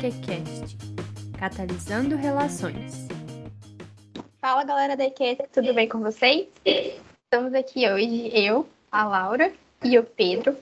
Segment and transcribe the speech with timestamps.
[0.00, 0.78] EQCast
[1.38, 3.06] Catalisando Relações.
[4.40, 6.48] Fala galera da EQCast, tudo bem com vocês?
[6.64, 9.52] Estamos aqui hoje, eu, a Laura
[9.84, 10.56] e o Pedro,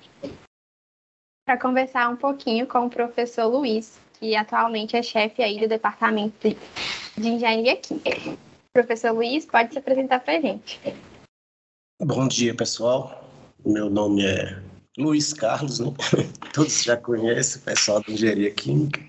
[1.47, 6.49] para conversar um pouquinho com o professor Luiz, que atualmente é chefe aí do departamento
[7.17, 8.37] de Engenharia Química.
[8.73, 10.81] Professor Luiz, pode se apresentar para a gente.
[12.03, 13.25] Bom dia, pessoal.
[13.65, 14.68] Meu nome é
[14.99, 15.95] Luiz Carlos, né?
[16.53, 19.01] todos já conhecem, o pessoal da Engenharia Química.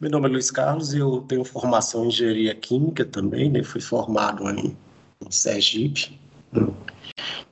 [0.00, 3.62] Meu nome é Luiz Carlos e eu tenho formação em Engenharia Química também, né?
[3.62, 4.74] Fui formado em,
[5.20, 6.18] em Sergipe,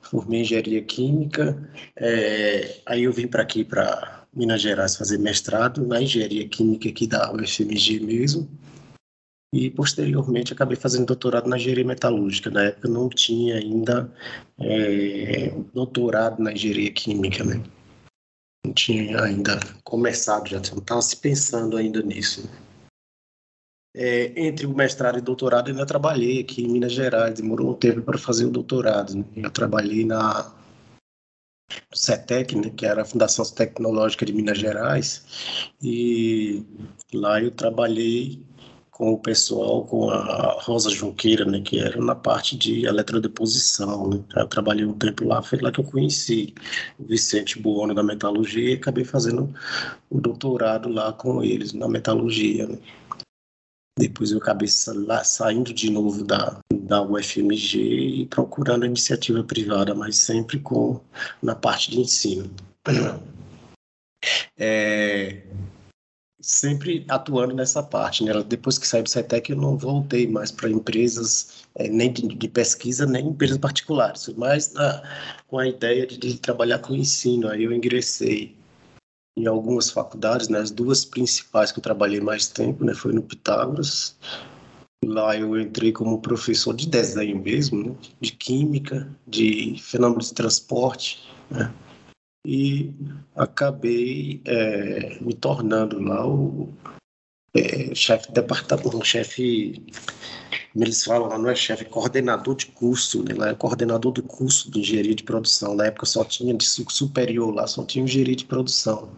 [0.01, 5.85] formei em Engenharia Química, é, aí eu vim para aqui, para Minas Gerais, fazer mestrado
[5.85, 8.49] na Engenharia Química aqui da UFMG mesmo,
[9.53, 12.49] e posteriormente acabei fazendo doutorado na engenharia metalúrgica.
[12.49, 14.11] Na época não tinha ainda
[14.59, 17.61] é, doutorado na engenharia química, né?
[18.65, 22.49] Não tinha ainda começado, já estava se pensando ainda nisso.
[23.93, 28.01] É, entre o mestrado e doutorado, ainda trabalhei aqui em Minas Gerais, demorou um tempo
[28.01, 29.15] para fazer o doutorado.
[29.15, 29.25] Né?
[29.35, 30.53] Eu trabalhei na
[31.93, 36.65] CETEC, né, que era a Fundação Tecnológica de Minas Gerais, e
[37.13, 38.41] lá eu trabalhei
[38.91, 44.09] com o pessoal, com a Rosa Junqueira, né, que era na parte de eletrodeposição.
[44.09, 44.23] Né?
[44.35, 46.53] Eu trabalhei um tempo lá, foi lá que eu conheci
[46.99, 49.53] o Vicente Buono da metalurgia e acabei fazendo
[50.09, 52.67] o doutorado lá com eles na metalurgia.
[52.67, 52.77] Né?
[53.97, 54.67] Depois eu acabei
[55.07, 60.99] lá, saindo de novo da, da UFMG e procurando iniciativa privada, mas sempre com
[61.41, 62.49] na parte de ensino.
[64.57, 65.43] É,
[66.41, 68.23] sempre atuando nessa parte.
[68.23, 68.33] Né?
[68.43, 72.47] Depois que saí do CETEC, eu não voltei mais para empresas, é, nem de, de,
[72.47, 75.03] pesquisa, nem empresas particulares, mas na,
[75.47, 77.47] com a ideia de, de, trabalhar com ensino.
[77.47, 78.55] Aí eu ingressei
[79.37, 80.59] em algumas faculdades, né?
[80.59, 82.93] as duas principais que eu trabalhei mais tempo, né?
[82.93, 84.17] foi no Pitágoras.
[85.03, 87.95] Lá eu entrei como professor de desenho mesmo, né?
[88.19, 91.73] de química, de fenômenos de transporte, né?
[92.45, 92.93] E
[93.35, 96.73] acabei é, me tornando lá o
[97.53, 99.83] é, chefe de departamento, chefe,
[100.71, 103.33] como eles falam lá, não é chefe, é coordenador de curso, né?
[103.35, 105.75] lá é coordenador do curso de engenharia de produção.
[105.75, 109.09] Na época só tinha de superior lá, só tinha engenharia de produção.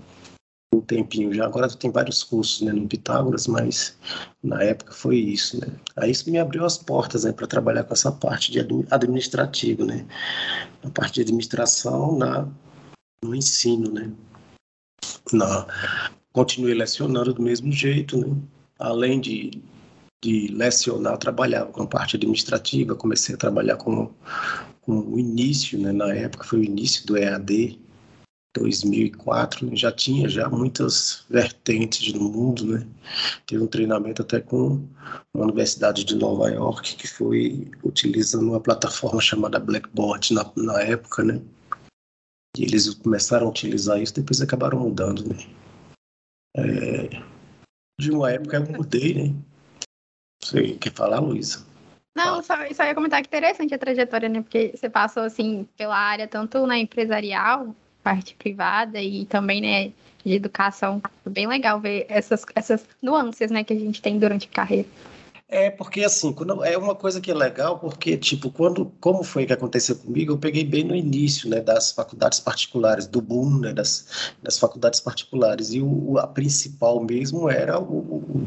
[0.73, 3.95] Um tempinho já, agora tem vários cursos né, no Pitágoras, mas
[4.41, 5.67] na época foi isso, né?
[5.95, 8.59] Aí isso me abriu as portas né, para trabalhar com essa parte de
[8.89, 10.03] administrativo, né?
[10.83, 12.47] A parte de administração na
[13.23, 14.11] no ensino, né?
[15.31, 15.67] Na,
[16.31, 18.35] continuei lecionando do mesmo jeito, né?
[18.79, 19.61] Além de,
[20.23, 24.11] de lecionar, trabalhava com a parte administrativa, comecei a trabalhar com,
[24.81, 25.91] com o início, né?
[25.91, 27.79] Na época foi o início do EAD,
[28.55, 29.75] 2004, né?
[29.75, 32.87] já tinha já muitas vertentes no mundo, né?
[33.47, 34.85] Teve um treinamento até com
[35.33, 41.23] a Universidade de Nova York, que foi utilizando uma plataforma chamada Blackboard na, na época,
[41.23, 41.41] né?
[42.57, 45.37] E eles começaram a utilizar isso, depois acabaram mudando, né?
[46.55, 47.09] É,
[47.99, 49.35] de uma época eu mudei, né?
[50.43, 51.65] Você quer falar, Luísa?
[52.15, 54.41] Não, só, só ia comentar que interessante a trajetória, né?
[54.41, 59.93] Porque você passou, assim, pela área tanto na empresarial, parte privada e também, né,
[60.23, 61.01] de educação.
[61.25, 64.87] Bem legal ver essas, essas nuances, né, que a gente tem durante a carreira.
[65.53, 69.45] É, porque assim, quando, é uma coisa que é legal, porque, tipo, quando, como foi
[69.45, 73.71] que aconteceu comigo, eu peguei bem no início, né, das faculdades particulares, do boom, né,
[73.71, 78.43] das, das faculdades particulares, e o, a principal mesmo era o, o,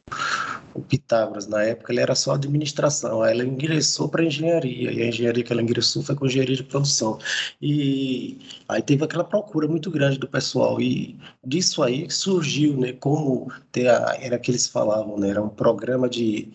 [0.74, 5.06] o Pitágoras, na época ele era só administração, aí ela ingressou para engenharia, e a
[5.06, 7.18] engenharia que ela ingressou foi com engenharia de produção,
[7.62, 13.48] e aí teve aquela procura muito grande do pessoal, e disso aí surgiu, né, como
[13.70, 16.48] ter a, era que eles falavam, né, era um programa de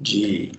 [0.00, 0.52] de,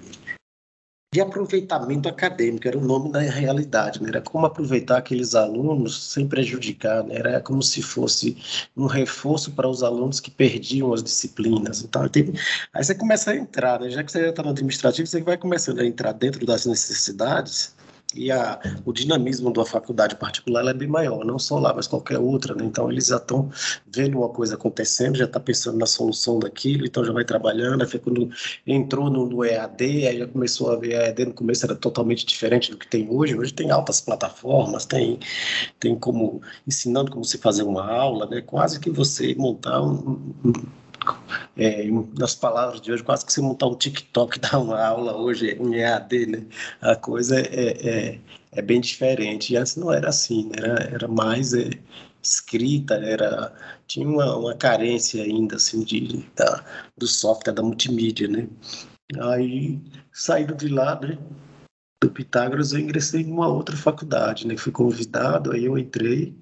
[1.13, 4.09] de aproveitamento acadêmico, era o nome da realidade, né?
[4.09, 7.15] era como aproveitar aqueles alunos sem prejudicar, né?
[7.15, 8.37] era como se fosse
[8.77, 11.81] um reforço para os alunos que perdiam as disciplinas.
[11.81, 12.39] Então, teve...
[12.71, 13.89] aí você começa a entrar, né?
[13.89, 17.75] já que você já está no administrativo, você vai começando a entrar dentro das necessidades
[18.15, 22.19] e a, o dinamismo da faculdade particular é bem maior, não só lá, mas qualquer
[22.19, 22.55] outra.
[22.55, 22.65] Né?
[22.65, 23.49] Então, eles já estão
[23.87, 27.83] vendo uma coisa acontecendo, já está pensando na solução daquilo, então já vai trabalhando.
[27.83, 28.29] Aí, quando
[28.65, 32.25] entrou no, no, EAD, aí já começou a ver a EAD no começo era totalmente
[32.25, 33.37] diferente do que tem hoje.
[33.37, 35.19] Hoje tem altas plataformas, tem,
[35.79, 38.41] tem como ensinando como se fazer uma aula, né?
[38.41, 40.53] quase que você montar um, um
[41.57, 41.85] é,
[42.17, 45.75] nas palavras de hoje, quase que você montar um TikTok dar uma aula hoje em
[45.75, 46.45] EAD, né?
[46.81, 48.19] A coisa é, é,
[48.51, 49.53] é bem diferente.
[49.53, 50.53] E antes não era assim, né?
[50.57, 51.69] era, era mais é,
[52.23, 53.53] escrita, era
[53.87, 56.63] tinha uma, uma carência ainda assim de da,
[56.97, 58.47] do software da multimídia, né?
[59.19, 59.79] Aí
[60.13, 61.17] saindo de lá, né,
[62.01, 64.55] do Pitágoras, eu ingressei em uma outra faculdade, né?
[64.57, 66.35] Fui convidado, aí eu entrei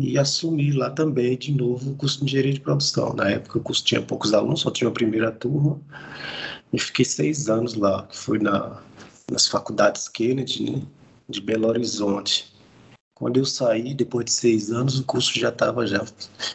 [0.00, 3.14] e assumi lá também de novo o curso de engenharia de produção.
[3.14, 5.80] Na época o curso tinha poucos alunos, só tinha a primeira turma.
[6.72, 8.80] E fiquei seis anos lá, que foi na,
[9.30, 10.82] nas faculdades Kennedy, né,
[11.28, 12.52] de Belo Horizonte.
[13.20, 16.02] Quando eu saí, depois de seis anos, o curso já estava já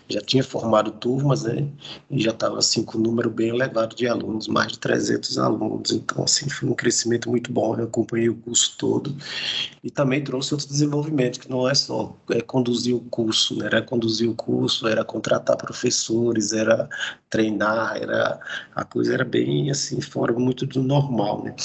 [0.09, 1.67] já tinha formado turmas, né?
[2.09, 5.91] E já estava assim com um número bem elevado de alunos, mais de 300 alunos.
[5.91, 7.75] Então assim foi um crescimento muito bom.
[7.77, 9.15] Eu acompanhei o curso todo
[9.83, 13.67] e também trouxe outros desenvolvimentos que não é só é, conduzir o curso, né?
[13.67, 16.89] Era conduzir o curso, era contratar professores, era
[17.29, 18.39] treinar, era
[18.75, 21.55] a coisa era bem assim fora muito do normal, né?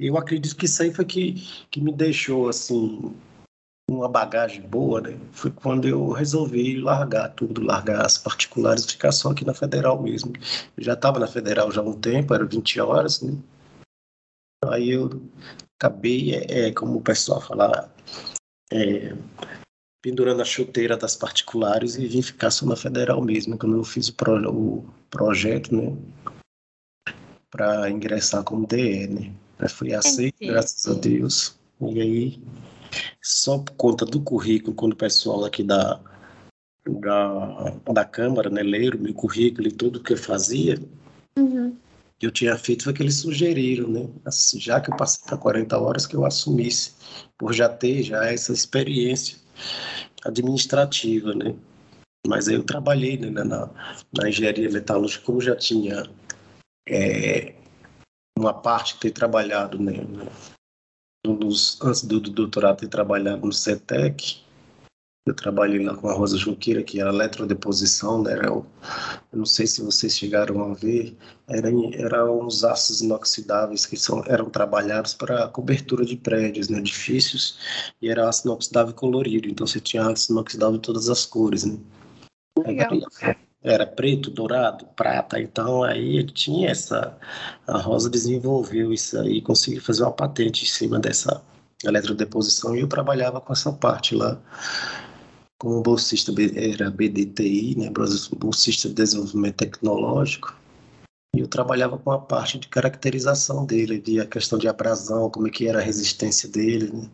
[0.00, 3.14] Eu acredito que isso aí foi que, que me deixou assim
[3.88, 5.16] uma bagagem boa, né?
[5.32, 10.02] Foi quando eu resolvi largar tudo, largar as particulares e ficar só aqui na Federal
[10.02, 10.32] mesmo.
[10.76, 13.38] Eu já estava na Federal já há um tempo, era 20 horas, né?
[14.64, 15.22] Aí eu
[15.78, 17.94] acabei, é, é como o pessoal fala,
[18.72, 19.14] é,
[20.02, 24.08] pendurando a chuteira das particulares e vim ficar só na Federal mesmo, quando eu fiz
[24.08, 25.96] o, pro, o projeto, né?
[27.50, 29.32] Para ingressar como DE, né?
[29.68, 31.56] Fui aceito, graças a Deus.
[31.80, 32.42] E aí
[33.22, 36.00] só por conta do currículo, quando o pessoal aqui da,
[36.86, 40.78] da, da Câmara, né, leram meu currículo e tudo que eu fazia,
[41.38, 41.76] uhum.
[42.20, 45.78] eu tinha feito foi que eles sugeriram, né, assim, já que eu passei para 40
[45.78, 46.94] horas, que eu assumisse,
[47.38, 49.38] por já ter já essa experiência
[50.24, 51.54] administrativa, né.
[52.26, 53.70] Mas aí eu trabalhei né, na,
[54.12, 56.10] na engenharia metalúrgica, como já tinha
[56.88, 57.54] é,
[58.36, 59.94] uma parte que ter trabalhado né,
[61.34, 64.44] dos, antes do, do doutorado, ter trabalhado no CETEC.
[65.26, 68.32] Eu trabalhei lá com a Rosa Junqueira, que era eletrodeposição, né?
[68.32, 68.64] Era, eu
[69.32, 71.16] não sei se vocês chegaram a ver,
[71.48, 77.58] eram era uns aços inoxidáveis que são, eram trabalhados para cobertura de prédios, né, edifícios,
[78.00, 81.76] e era aço inoxidável colorido, então você tinha aço inoxidável de todas as cores, né?
[82.64, 82.90] Legal
[83.66, 85.40] era preto, dourado, prata.
[85.40, 87.16] Então aí ele tinha essa.
[87.66, 91.42] A Rosa desenvolveu isso aí, conseguiu fazer uma patente em cima dessa
[91.84, 94.40] eletrodeposição e eu trabalhava com essa parte lá.
[95.58, 97.90] Como bolsista, era BDTI, né,
[98.36, 100.54] bolsista de desenvolvimento tecnológico,
[101.36, 105.46] e eu trabalhava com a parte de caracterização dele, de a questão de abrasão, como
[105.46, 107.10] é que era a resistência dele, né?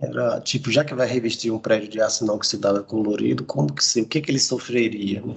[0.00, 4.08] Era tipo, já que vai revestir um prédio de aço inoxidável colorido, como que o
[4.08, 5.36] que que ele sofreria, né?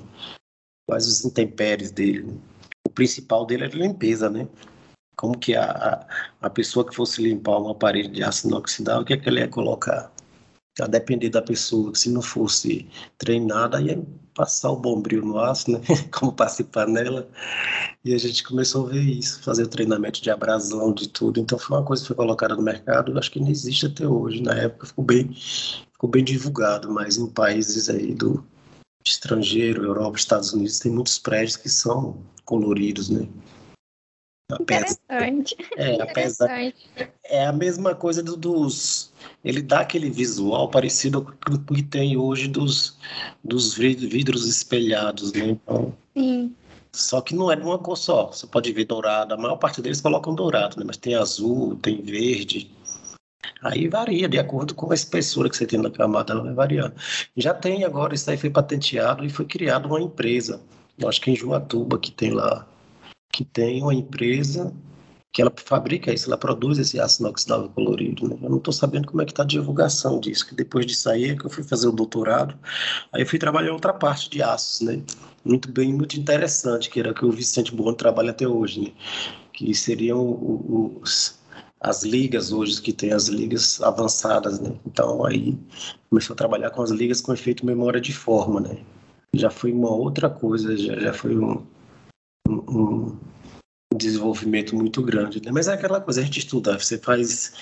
[0.86, 2.40] Quais os intempéries dele.
[2.86, 4.48] O principal dele era limpeza, né?
[5.16, 6.06] Como que a,
[6.42, 9.40] a, pessoa que fosse limpar uma parede de aço inoxidável, o que, é que ele
[9.40, 10.12] ia colocar?
[10.80, 12.86] A depender da pessoa, se não fosse
[13.18, 14.04] treinada, ia
[14.36, 15.80] passar o bombril no aço, né?
[16.12, 17.30] Como passa em panela.
[18.04, 21.40] E a gente começou a ver isso, fazer o treinamento de abrasão, de tudo.
[21.40, 24.44] Então foi uma coisa que foi colocada no mercado, acho que não existe até hoje.
[24.44, 28.46] Na época ficou bem, ficou bem divulgado, mas em países aí do,
[29.06, 33.28] estrangeiro, Europa, Estados Unidos, tem muitos prédios que são coloridos, né?
[34.60, 35.56] Interessante.
[35.76, 36.72] É, apesar,
[37.24, 39.12] é a mesma coisa do, dos.
[39.44, 42.96] Ele dá aquele visual parecido com o que tem hoje dos,
[43.44, 45.50] dos vidros espelhados, né?
[45.50, 46.56] Então, Sim.
[46.96, 48.28] Só que não é de uma cor só.
[48.28, 49.34] Você pode ver dourado.
[49.34, 50.84] A maior parte deles colocam dourado, né?
[50.88, 52.72] Mas tem azul, tem verde.
[53.66, 56.94] Aí varia de acordo com a espessura que você tem na camada, ela vai variando.
[57.36, 60.62] Já tem agora, isso aí foi patenteado e foi criada uma empresa.
[61.00, 62.68] Eu acho que em Juatuba que tem lá,
[63.34, 64.72] que tem uma empresa
[65.34, 68.30] que ela fabrica isso, ela produz esse aço inoxidável colorido.
[68.30, 68.38] Né?
[68.40, 71.32] Eu não estou sabendo como é que está a divulgação disso, que depois de sair
[71.32, 72.56] é que eu fui fazer o doutorado,
[73.12, 75.02] aí eu fui trabalhar outra parte de aços, né?
[75.44, 78.92] Muito bem, muito interessante, que era que o Vicente Bono trabalha até hoje, né?
[79.52, 80.22] Que seriam
[81.02, 81.40] os
[81.86, 84.76] as ligas hoje, que tem as ligas avançadas, né?
[84.86, 85.58] Então aí
[86.10, 88.78] começou a trabalhar com as ligas com efeito memória de forma, né?
[89.36, 91.64] Já foi uma outra coisa, já, já foi um,
[92.50, 93.18] um,
[93.94, 95.52] um desenvolvimento muito grande, né?
[95.52, 97.54] Mas é aquela coisa, a gente estuda, você faz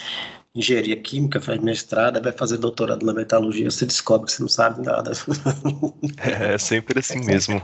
[0.56, 4.86] engenharia química, faz mestrado, vai fazer doutorado na metalurgia, você descobre que você não sabe
[4.86, 5.12] nada.
[6.18, 7.62] É, é sempre assim mesmo.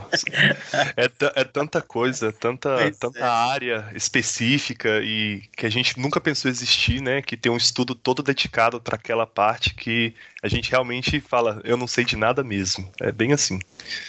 [0.96, 3.22] É, é tanta coisa, tanta, tanta é.
[3.22, 7.22] área específica e que a gente nunca pensou existir, né?
[7.22, 11.76] Que tem um estudo todo dedicado para aquela parte que a gente realmente fala, eu
[11.76, 12.90] não sei de nada mesmo.
[13.00, 13.58] É bem assim.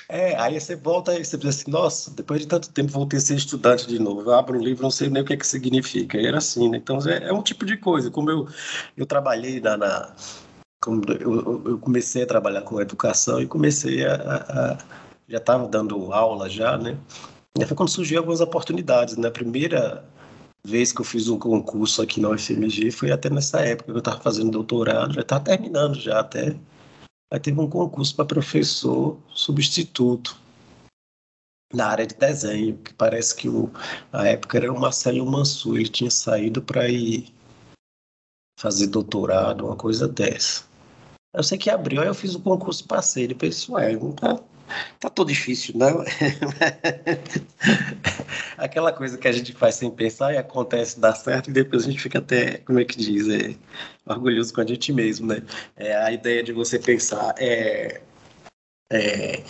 [0.08, 3.22] É, aí você volta e você pensa assim, nossa, depois de tanto tempo voltei a
[3.22, 4.22] ser estudante de novo.
[4.22, 6.18] Eu abro um livro, não sei nem o que, é que significa.
[6.18, 6.78] E era assim, né?
[6.78, 8.10] Então é, é um tipo de coisa.
[8.10, 8.48] Como eu,
[8.96, 10.16] eu trabalhei na, na
[11.20, 14.78] eu, eu, comecei a trabalhar com educação e comecei a, a, a
[15.28, 16.98] já estava dando aula já, né?
[17.60, 19.28] E foi quando surgiu algumas oportunidades, né?
[19.28, 20.04] A primeira
[20.64, 24.00] vez que eu fiz um concurso aqui na UFMG foi até nessa época que eu
[24.00, 26.56] estava fazendo doutorado, já estava terminando já até.
[27.32, 30.38] Aí teve um concurso para professor substituto
[31.74, 33.72] na área de desenho, que parece que o,
[34.12, 37.34] a época era o Marcelo Mansur, ele tinha saído para ir
[38.60, 40.66] fazer doutorado, uma coisa dessa.
[41.34, 44.38] Eu sei que abriu, aí eu fiz o concurso, passei, ele pensou, ué, não tá,
[45.00, 46.04] tá tão difícil, não.
[48.58, 51.92] Aquela coisa que a gente faz sem pensar e acontece, dá certo, e depois a
[51.92, 53.56] gente fica até, como é que diz, é,
[54.06, 55.44] orgulhoso com a gente mesmo, né?
[55.76, 58.02] É a ideia de você pensar, é,
[58.92, 59.44] é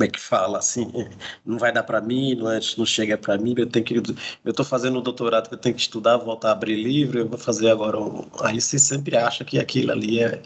[0.00, 0.90] como é que fala assim,
[1.44, 4.50] não vai dar para mim, não, é, não chega para mim, eu tenho que eu
[4.50, 7.38] estou fazendo um doutorado que eu tenho que estudar, voltar a abrir livro, eu vou
[7.38, 10.40] fazer agora um, aí você sempre acha que aquilo ali é,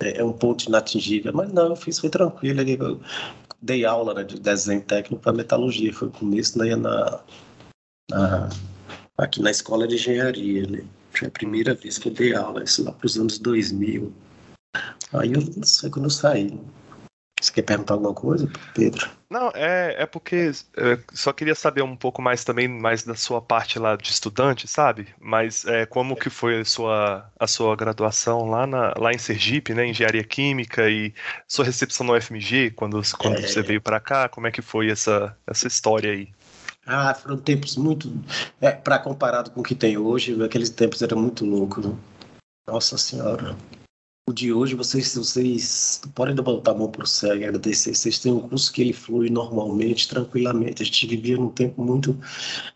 [0.00, 3.00] é, é um ponto inatingível, mas não, eu fiz foi tranquilo, eu
[3.62, 7.20] dei aula né, de desenho técnico para metalurgia, foi o começo né, na,
[8.10, 8.48] na,
[9.16, 10.84] aqui na escola de engenharia, né?
[11.12, 14.12] Foi a primeira vez que eu dei aula, isso lá para os anos 2000.
[15.12, 16.56] Aí eu não sei quando eu saí.
[17.40, 19.08] Você quer perguntar alguma coisa, Pedro?
[19.30, 23.40] Não, é, é porque é, só queria saber um pouco mais também mais da sua
[23.40, 25.08] parte lá de estudante, sabe?
[25.18, 29.72] Mas é, como que foi a sua, a sua graduação lá, na, lá em Sergipe,
[29.72, 29.86] né?
[29.86, 31.14] Engenharia Química e
[31.48, 33.46] sua recepção no UFMG quando, quando é...
[33.46, 36.28] você veio para cá, como é que foi essa, essa história aí?
[36.86, 38.12] Ah, foram tempos muito.
[38.60, 41.90] É, para comparado com o que tem hoje, aqueles tempos eram muito loucos.
[42.66, 43.56] Nossa Senhora
[44.30, 47.94] o de hoje, vocês, vocês podem botar a mão para o céu e agradecer.
[47.94, 50.82] Vocês têm um curso que ele flui normalmente, tranquilamente.
[50.82, 52.18] A gente vivia num tempo muito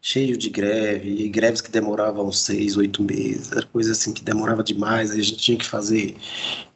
[0.02, 4.62] cheio de greve, e greves que demoravam seis, oito meses, era coisa assim que demorava
[4.62, 5.12] demais.
[5.12, 6.16] A gente tinha que fazer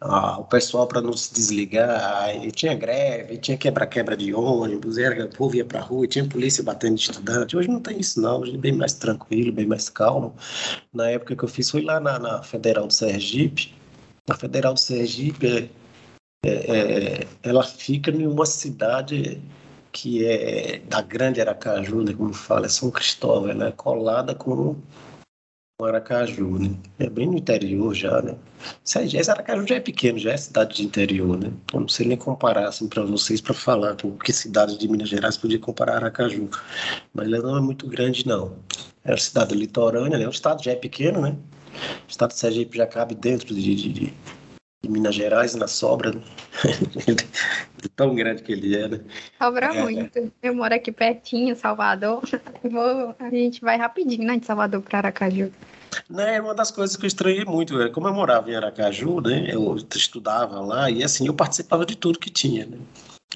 [0.00, 2.22] ah, o pessoal para não se desligar.
[2.22, 6.24] Aí tinha greve, tinha quebra-quebra de ônibus, era, o povo ia para a rua, tinha
[6.24, 7.56] polícia batendo de estudante.
[7.56, 8.40] Hoje não tem isso, não.
[8.40, 10.34] Hoje é bem mais tranquilo, bem mais calmo.
[10.92, 13.77] Na época que eu fiz, foi lá na, na Federal do Sergipe
[14.28, 15.70] a Federal Sergipe,
[16.44, 19.40] é, é, ela fica em uma cidade
[19.92, 24.76] que é da Grande Aracaju, né, como fala, é São Cristóvão, ela é colada com
[25.80, 26.76] o Aracaju, né?
[26.98, 28.36] É bem no interior já, né?
[28.84, 31.52] Esse Aracaju já é pequeno, já é cidade de interior, né?
[31.72, 35.36] Eu não sei nem comparar assim para vocês para falar que cidade de Minas Gerais
[35.36, 36.50] podia comparar Aracaju,
[37.14, 38.56] mas ela não é muito grande não.
[39.04, 40.26] É uma cidade litorânea, né?
[40.26, 41.36] O estado já é pequeno, né?
[42.06, 44.14] O estado de Sergipe já cabe dentro de, de, de,
[44.86, 46.12] Minas Gerais, na sobra.
[46.12, 46.22] Né?
[47.96, 49.00] tão grande que ele é, né?
[49.36, 50.32] Sobra é, muito.
[50.42, 52.22] Eu moro aqui pertinho, Salvador.
[52.62, 54.38] Vou, a gente vai rapidinho, né?
[54.38, 55.52] De Salvador para Aracaju.
[56.08, 57.80] Né, é uma das coisas que eu estranhei muito.
[57.80, 59.48] É, como eu morava em Aracaju, né?
[59.50, 62.78] Eu estudava lá e assim eu participava de tudo que tinha, né?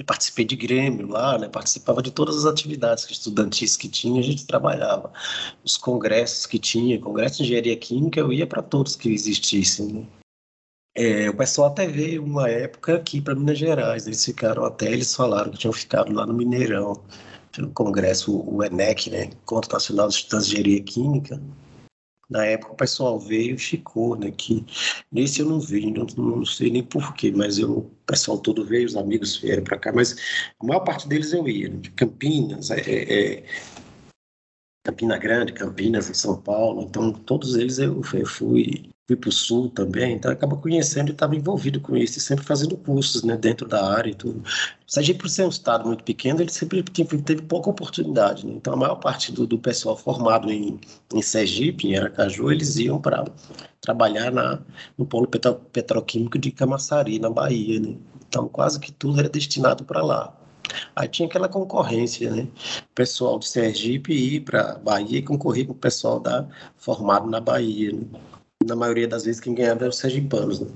[0.05, 1.49] Participei de Grêmio lá, né?
[1.49, 5.13] participava de todas as atividades estudantis que tinha, a gente trabalhava.
[5.65, 9.87] Os congressos que tinha, congresso de engenharia química, eu ia para todos que existissem.
[9.89, 10.07] Né?
[10.95, 15.15] É, o pessoal até veio uma época aqui para Minas Gerais, eles ficaram até, eles
[15.15, 17.03] falaram que tinham ficado lá no Mineirão,
[17.51, 19.25] pelo congresso, o ENEC, né?
[19.25, 21.41] Encontro Nacional de Estudantes de Engenharia Química,
[22.33, 24.31] na época o pessoal veio e ficou, né?
[24.31, 24.65] Que
[25.13, 28.87] nesse eu não vi, não, não sei nem porquê, mas eu, o pessoal todo veio,
[28.87, 30.17] os amigos vieram para cá, mas
[30.59, 31.77] a maior parte deles eu ia, né?
[31.77, 33.45] de Campinas, é, é, é,
[34.85, 40.15] Campina Grande, Campinas, São Paulo, então todos eles eu, eu fui para o sul também,
[40.15, 43.85] então acaba conhecendo e estava envolvido com isso, e sempre fazendo cursos né, dentro da
[43.85, 44.43] área e tudo.
[44.87, 48.47] Sergipe, por ser um estado muito pequeno, ele sempre teve, teve pouca oportunidade.
[48.47, 48.55] Né?
[48.57, 50.79] Então, a maior parte do, do pessoal formado em,
[51.15, 53.25] em Sergipe, em Aracaju, eles iam para
[53.81, 54.61] trabalhar na,
[54.99, 57.81] no polo petro, petroquímico de Camaçari, na Bahia.
[57.81, 57.97] Né?
[58.29, 60.37] Então, quase que tudo era destinado para lá.
[60.95, 62.49] Aí tinha aquela concorrência, né?
[62.91, 67.41] O pessoal de Sergipe ir para Bahia e concorrer com o pessoal da, formado na
[67.41, 67.93] Bahia.
[67.93, 68.03] Né?
[68.67, 70.69] Na maioria das vezes quem ganhava era os sergipanos, né?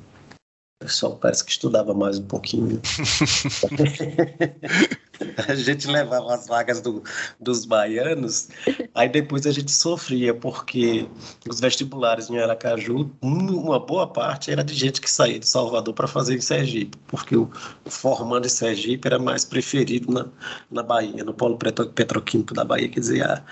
[0.82, 2.80] O pessoal parece que estudava mais um pouquinho.
[5.48, 7.02] a gente levava as vagas do,
[7.40, 8.48] dos baianos,
[8.94, 11.08] aí depois a gente sofria, porque
[11.48, 16.06] os vestibulares em Aracaju, uma boa parte era de gente que saía de Salvador para
[16.06, 17.50] fazer em Sergipe, porque o,
[17.84, 20.26] o formando em Sergipe era mais preferido na,
[20.70, 22.88] na Bahia, no polo petroquímico da Bahia.
[22.88, 23.42] Quer dizer, a,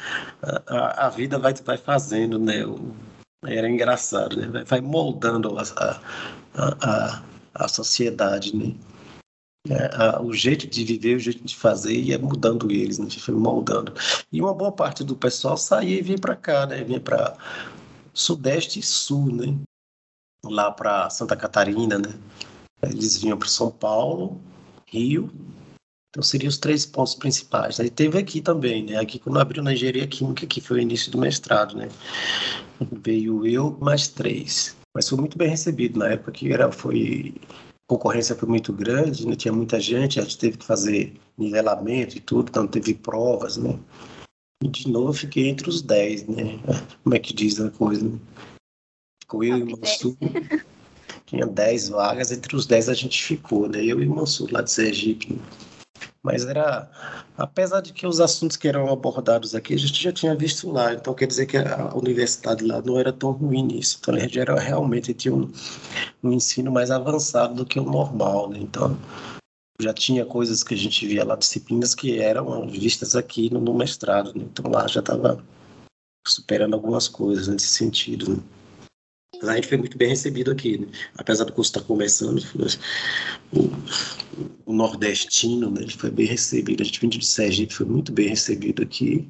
[0.67, 2.65] a, a vida vai, vai fazendo, né?
[2.65, 2.95] O,
[3.47, 4.65] era engraçado, né?
[4.67, 7.23] Vai moldando a, a, a,
[7.55, 8.75] a sociedade, né?
[9.69, 13.09] É, o jeito de viver, o jeito de fazer ia mudando eles, né?
[13.11, 13.95] Foi moldando.
[14.31, 16.85] E uma boa parte do pessoal saía e vinha para cá, né?
[16.85, 17.37] Vinha para
[18.13, 19.59] Sudeste e Sul, né?
[20.51, 22.13] lá para Santa Catarina, né?
[22.83, 24.41] Eles vinham para São Paulo,
[24.87, 25.31] Rio.
[26.11, 27.81] Então seriam os três pontos principais.
[27.81, 28.99] Aí teve aqui também, né?
[28.99, 31.89] Aqui quando abriu na engenharia química, que foi o início do mestrado, né?
[32.93, 34.77] Veio eu mais três.
[34.95, 37.35] Mas foi muito bem recebido na época que era, foi
[37.89, 39.37] a concorrência foi muito grande, né?
[39.37, 43.79] tinha muita gente, a gente teve que fazer nivelamento e tudo, então teve provas, né?
[44.63, 46.59] E de novo eu fiquei entre os dez, né?
[47.03, 48.19] Como é que diz a coisa, né?
[49.23, 50.17] Ficou eu e o Mansur.
[51.27, 53.85] Tinha dez vagas, entre os dez a gente ficou, né?
[53.85, 55.35] Eu e o Mansur lá de Sergipe.
[55.35, 55.41] Né?
[56.25, 56.91] Mas era,
[57.37, 60.95] apesar de que os assuntos que eram abordados aqui a gente já tinha visto lá,
[60.95, 63.99] então quer dizer que a universidade lá não era tão ruim nisso.
[64.01, 65.53] Então gente era realmente tinha um,
[66.23, 68.59] um ensino mais avançado do que o normal, né?
[68.59, 68.99] Então
[69.79, 73.75] já tinha coisas que a gente via lá, disciplinas que eram vistas aqui no, no
[73.75, 74.47] mestrado, né?
[74.51, 75.45] Então lá já estava
[76.27, 78.37] superando algumas coisas nesse sentido.
[78.37, 78.43] Né?
[79.43, 80.87] A gente foi muito bem recebido aqui, né?
[81.17, 82.43] apesar do curso estar começando,
[83.53, 83.71] o,
[84.67, 85.83] o, nordestino, né?
[85.83, 86.83] ele foi bem recebido.
[86.83, 89.29] A gente vindo de Sergipe foi muito bem recebido aqui.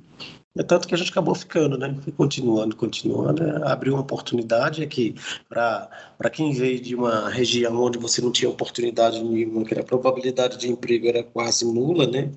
[0.56, 1.96] É tanto que a gente acabou ficando, né?
[2.00, 3.42] Foi continuando, continuando.
[3.42, 3.60] Né?
[3.64, 5.16] Abriu uma oportunidade aqui
[5.48, 10.56] para quem veio de uma região onde você não tinha oportunidade nenhuma, que a probabilidade
[10.56, 12.30] de emprego era quase nula, né?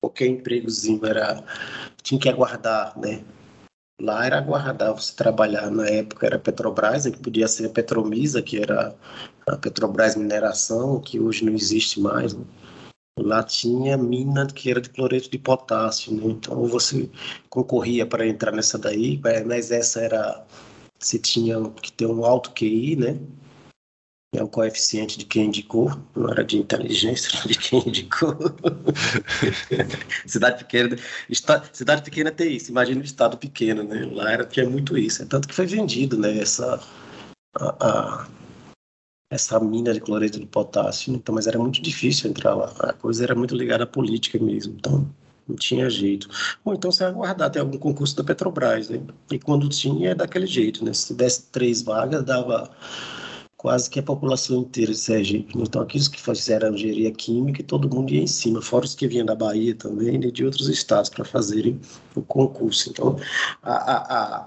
[0.00, 1.42] Qualquer empregozinho era
[2.00, 3.24] tinha que aguardar, né?
[4.00, 5.70] Lá era aguardar você trabalhar.
[5.70, 8.94] Na época era Petrobras, que podia ser Petromisa, que era
[9.46, 12.32] a Petrobras Mineração, que hoje não existe mais.
[12.32, 12.44] Né?
[13.18, 16.22] Lá tinha mina que era de cloreto de potássio, né?
[16.26, 17.10] Então você
[17.50, 20.44] concorria para entrar nessa daí, mas essa era.
[21.00, 23.18] Você tinha que ter um alto QI, né?
[24.34, 28.36] É o coeficiente de quem indicou, não era de inteligência, era de quem indicou.
[30.26, 30.96] cidade pequena,
[31.72, 34.06] cidade pequena tem isso, imagina um estado pequeno, né?
[34.12, 36.38] Lá era, tinha muito isso, é tanto que foi vendido, né?
[36.38, 36.78] Essa,
[37.56, 38.28] a, a,
[39.32, 43.24] essa mina de cloreto de potássio, então, mas era muito difícil entrar lá, a coisa
[43.24, 45.08] era muito ligada à política mesmo, então
[45.48, 46.28] não tinha jeito.
[46.66, 49.00] Ou então você aguardar até algum concurso da Petrobras, né?
[49.30, 50.92] E quando tinha, é daquele jeito, né?
[50.92, 52.70] Se desse três vagas, dava
[53.58, 55.52] quase que a população inteira de Sergipe.
[55.58, 59.26] Então, aqueles que fizeram engenharia química, todo mundo ia em cima, fora os que vinham
[59.26, 61.78] da Bahia também e de outros estados para fazerem
[62.14, 62.88] o concurso.
[62.88, 63.18] Então,
[63.60, 64.42] a, a,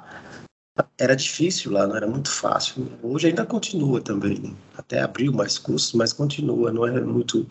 [0.77, 2.87] a, era difícil lá, não era muito fácil.
[3.03, 4.53] Hoje ainda continua também, né?
[4.77, 7.45] até abriu mais cursos, mas continua, não é muito.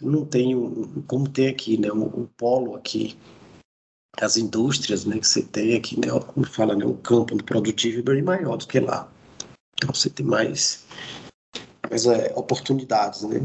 [0.00, 3.16] Não tem, um, como tem aqui, né, um, um polo aqui
[4.20, 8.14] as indústrias né, que você tem aqui, né, como fala, né, o campo produtivo é
[8.14, 9.10] bem maior do que lá.
[9.86, 10.84] Você tem mais,
[11.90, 13.40] mais é, oportunidades, né?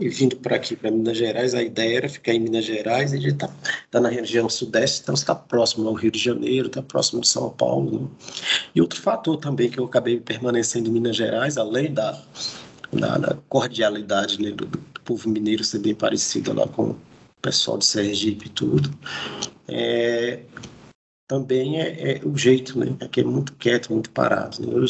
[0.00, 3.16] E vindo para aqui, para Minas Gerais, a ideia era ficar em Minas Gerais a
[3.16, 3.50] gente está
[3.90, 7.50] tá na região sudeste, então está próximo ao Rio de Janeiro, está próximo de São
[7.50, 8.02] Paulo.
[8.02, 8.08] Né?
[8.72, 12.22] E outro fator também que eu acabei permanecendo em Minas Gerais, além da,
[12.92, 16.96] da, da cordialidade né, do, do, povo mineiro ser bem parecido lá com o
[17.42, 18.90] pessoal de Sergipe e tudo,
[19.68, 20.40] é,
[21.26, 22.96] também é, é, o jeito, né?
[23.00, 24.60] Aqui é muito quieto, muito parado.
[24.60, 24.72] Né?
[24.74, 24.84] Eu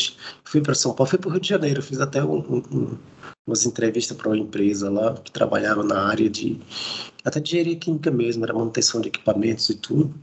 [0.44, 2.98] fui para São Paulo, fui para o Rio de Janeiro, fiz até um, um,
[3.46, 6.60] umas entrevistas para uma empresa lá que trabalhava na área de
[7.24, 10.14] até de engenharia química mesmo, era manutenção de equipamentos e tudo.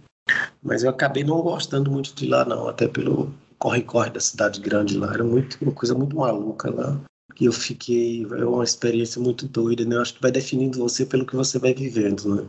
[0.61, 4.97] Mas eu acabei não gostando muito de lá não, até pelo corre-corre da cidade grande
[4.97, 6.99] lá, era muito uma coisa muito maluca lá.
[7.39, 9.95] E eu fiquei, é uma experiência muito doida, né?
[9.95, 12.45] Eu acho que vai definindo você pelo que você vai vivendo, né?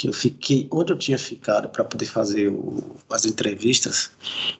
[0.00, 4.10] Que eu fiquei, onde eu tinha ficado para poder fazer o, as entrevistas,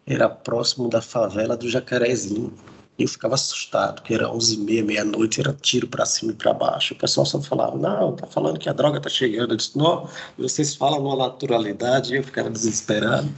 [0.06, 2.52] era próximo da favela do Jacarezinho.
[2.98, 6.52] Eu ficava assustado, que era 11 e meia, meia-noite, era tiro para cima e para
[6.52, 6.92] baixo.
[6.92, 9.52] O pessoal só falava, não, tá falando que a droga tá chegando.
[9.52, 13.30] Eu disse, não, vocês falam numa naturalidade, e eu ficava desesperado.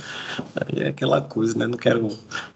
[0.57, 2.09] Aí é aquela coisa, né, não quero,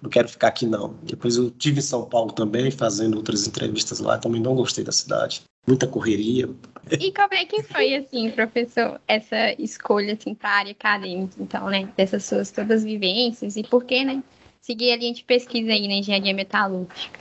[0.02, 0.96] não quero ficar aqui não.
[1.04, 4.90] Depois eu tive em São Paulo também, fazendo outras entrevistas lá, também não gostei da
[4.90, 5.44] cidade.
[5.66, 6.48] Muita correria,
[6.92, 11.68] e como é que foi, assim, professor, essa escolha, assim, para a área acadêmica, então,
[11.68, 11.88] né?
[11.96, 14.22] Dessas suas todas vivências e por que, né?
[14.60, 17.18] Seguir a linha de pesquisa aí na engenharia metalúrgica.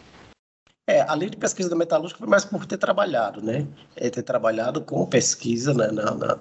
[0.88, 3.67] É, a linha de pesquisa da metalúrgica foi mais por ter trabalhado, né?
[3.95, 6.39] É ter trabalhado com pesquisa né, na, na,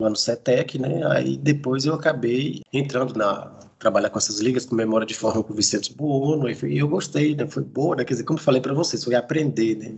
[0.00, 1.04] lá no CETEC, né?
[1.10, 5.52] Aí depois eu acabei entrando na trabalhar com essas ligas com memória de forma com
[5.52, 7.46] o Vicente Buono, e eu gostei, né?
[7.46, 8.04] Foi boa, né?
[8.04, 9.94] Quer dizer, como eu falei para vocês, foi aprender, né?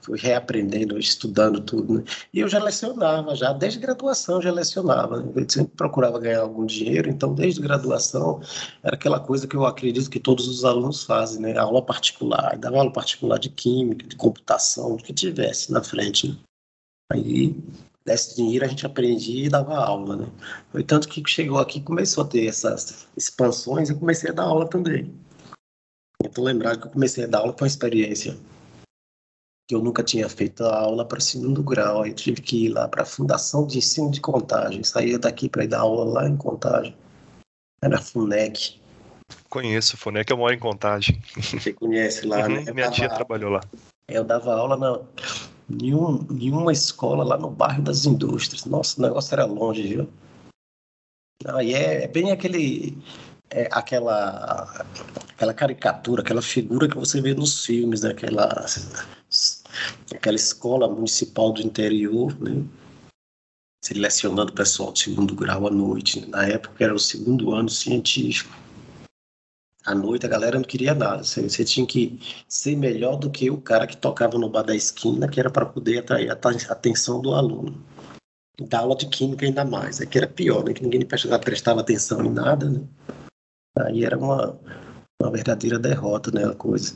[0.00, 2.04] Fui reaprendendo, estudando tudo, né?
[2.32, 5.32] E eu já lecionava, já desde graduação já lecionava, né?
[5.34, 8.40] eu sempre procurava ganhar algum dinheiro, então desde graduação
[8.82, 11.56] era aquela coisa que eu acredito que todos os alunos fazem, né?
[11.58, 16.36] Aula particular, dava aula particular de química, de computação, o que tivesse na frente, né?
[17.10, 17.56] Aí
[18.08, 20.26] desse dinheiro, a gente aprendia e dava aula, né?
[20.72, 24.68] Foi tanto que chegou aqui começou a ter essas expansões, eu comecei a dar aula
[24.68, 25.14] também.
[26.22, 28.36] Eu tô lembrado que eu comecei a dar aula com uma experiência
[29.68, 32.02] que eu nunca tinha feito a aula para segundo grau.
[32.02, 34.82] Aí eu tive que ir lá para a Fundação de Ensino de Contagem.
[34.82, 36.96] Saía daqui para ir dar aula lá em Contagem.
[37.82, 38.80] Era FUNEC.
[39.50, 41.20] Conheço, FUNEC eu moro em Contagem.
[41.36, 42.72] Você conhece lá, uhum, né?
[42.72, 43.60] Minha tia trabalhou lá.
[44.08, 45.00] Eu dava aula na,
[45.70, 48.64] em, um, em uma escola lá no bairro das indústrias.
[48.64, 50.08] Nossa, o negócio era longe, viu?
[51.46, 52.96] Aí é, é bem aquele.
[53.50, 54.84] É aquela,
[55.32, 58.10] aquela caricatura, aquela figura que você vê nos filmes, né?
[58.10, 58.66] aquela,
[60.34, 62.62] escola municipal do interior, né?
[63.82, 66.28] selecionando o pessoal de segundo grau à noite.
[66.28, 68.54] Na época era o segundo ano científico.
[69.88, 71.24] À noite a galera não queria nada.
[71.24, 74.76] Você, você tinha que ser melhor do que o cara que tocava no bar da
[74.76, 76.34] esquina, que era para poder atrair a
[76.72, 77.82] atenção do aluno
[78.66, 79.98] da aula de química ainda mais.
[79.98, 80.74] Aqui era pior, né?
[80.74, 82.80] Que ninguém prestava atenção em nada, né?
[83.78, 84.58] Aí era uma,
[85.22, 86.44] uma verdadeira derrota, né?
[86.44, 86.94] A coisa.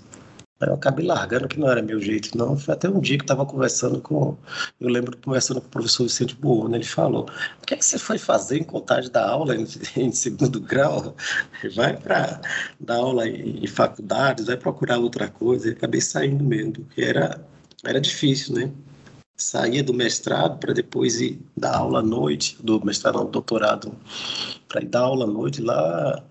[0.62, 2.56] Aí eu acabei largando, que não era meu jeito, não.
[2.56, 4.36] Foi até um dia que estava conversando com.
[4.80, 7.26] Eu lembro conversando com o professor Vicente Buono, ele falou:
[7.60, 11.16] o que, é que você foi fazer em contagem da aula em, em segundo grau?
[11.74, 12.40] Vai para
[12.78, 15.68] dar aula em, em faculdades, vai procurar outra coisa.
[15.68, 17.44] E acabei saindo mesmo, porque era,
[17.84, 18.72] era difícil, né?
[19.36, 23.92] saía do mestrado para depois ir dar aula à noite, do mestrado ao doutorado,
[24.68, 26.22] para ir dar aula à noite lá.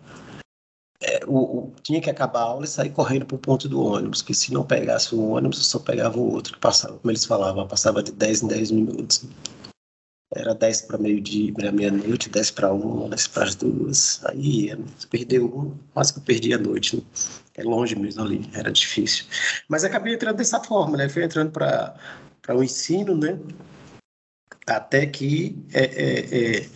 [1.02, 3.84] É, o, o, tinha que acabar a aula e sair correndo para o ponto do
[3.84, 7.26] ônibus, que se não pegasse um ônibus, só pegava o outro, que passava, como eles
[7.26, 9.26] falavam, passava de 10 em 10 minutos.
[10.34, 14.24] Era 10 para meio-dia, para meia-noite, 10 para uma, 10 para as duas.
[14.26, 16.98] Aí ia, se perdeu um, quase que eu perdi a noite.
[16.98, 17.04] Né?
[17.56, 19.26] É longe mesmo ali, era difícil.
[19.68, 21.10] Mas acabei entrando dessa forma, né?
[21.10, 21.96] Fui entrando para
[22.56, 23.38] o ensino, né?
[24.66, 26.70] Até que é, é, é,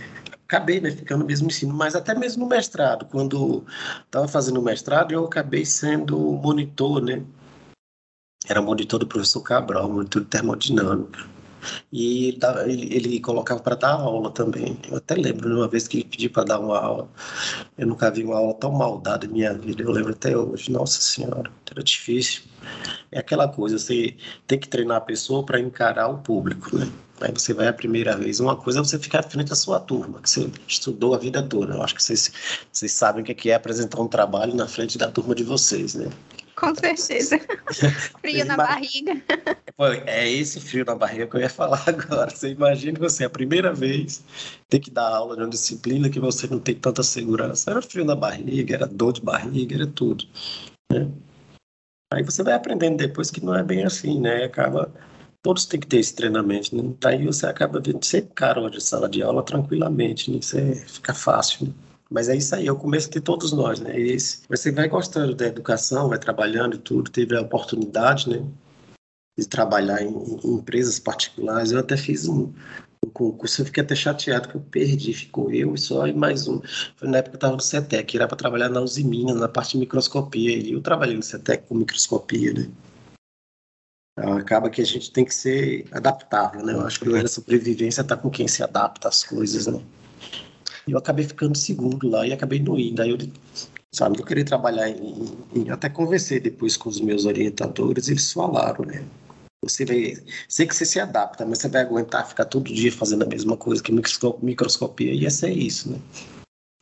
[0.47, 3.65] acabei né, ficando mesmo ensino, mas até mesmo no mestrado, quando
[4.05, 7.23] estava fazendo o mestrado, eu acabei sendo monitor, né?
[8.47, 11.35] Era monitor do professor Cabral, monitor de termodinâmica.
[11.91, 14.77] E ele, ele colocava para dar aula também.
[14.87, 17.09] Eu até lembro de uma vez que ele pediu para dar uma aula.
[17.75, 19.81] Eu nunca vi uma aula tão mal dada em minha vida.
[19.81, 20.71] Eu lembro até hoje.
[20.71, 22.43] Nossa Senhora, era difícil.
[23.11, 24.15] É aquela coisa, você
[24.47, 26.89] tem que treinar a pessoa para encarar o público, né?
[27.21, 28.39] Aí você vai a primeira vez.
[28.39, 31.41] Uma coisa é você ficar à frente da sua turma, que você estudou a vida
[31.41, 31.75] toda.
[31.75, 32.31] Eu acho que vocês,
[32.71, 36.09] vocês sabem o que é apresentar um trabalho na frente da turma de vocês, né?
[36.55, 37.39] Com certeza.
[38.21, 39.21] frio na barriga.
[40.05, 42.29] É esse frio na barriga que eu ia falar agora.
[42.29, 44.23] Você imagina você, a primeira vez,
[44.69, 47.71] ter que dar aula de uma disciplina que você não tem tanta segurança.
[47.71, 50.25] Era frio na barriga, era dor de barriga, era tudo.
[50.91, 51.09] Né?
[52.11, 54.45] Aí você vai aprendendo depois que não é bem assim, né?
[54.45, 54.93] Acaba.
[55.41, 56.95] Todos têm que ter esse treinamento, né?
[56.99, 60.41] Daí você acaba vendo, você cara hoje sala de aula tranquilamente, né?
[60.41, 61.73] Você fica fácil, né?
[62.09, 63.99] Mas é isso aí, é o começo de todos nós, né?
[63.99, 68.45] Esse, você vai gostando da educação, vai trabalhando e tudo, teve a oportunidade, né?
[69.37, 71.71] De trabalhar em, em empresas particulares.
[71.71, 72.53] Eu até fiz um,
[73.23, 76.47] um, concurso, eu fiquei até chateado que eu perdi, ficou eu e só e mais
[76.47, 76.61] um.
[76.95, 79.73] Foi na época que eu estava no CETEC, era para trabalhar na Usimina, na parte
[79.73, 80.57] de microscopia.
[80.57, 82.69] E eu trabalhei no CETEC com microscopia, né?
[84.17, 86.73] Então, acaba que a gente tem que ser adaptável, né?
[86.73, 89.81] Eu acho que a sobrevivência está com quem se adapta às coisas, né?
[90.87, 93.01] Eu acabei ficando segundo lá e acabei não indo.
[93.01, 93.17] Aí eu,
[93.91, 98.85] sabe, eu queria trabalhar em, em, Até conversei depois com os meus orientadores, eles falaram,
[98.85, 99.03] né?
[99.65, 100.13] Você vai.
[100.47, 103.57] Sei que você se adapta, mas você vai aguentar ficar todo dia fazendo a mesma
[103.57, 105.99] coisa que microscopia, ia ser isso, né?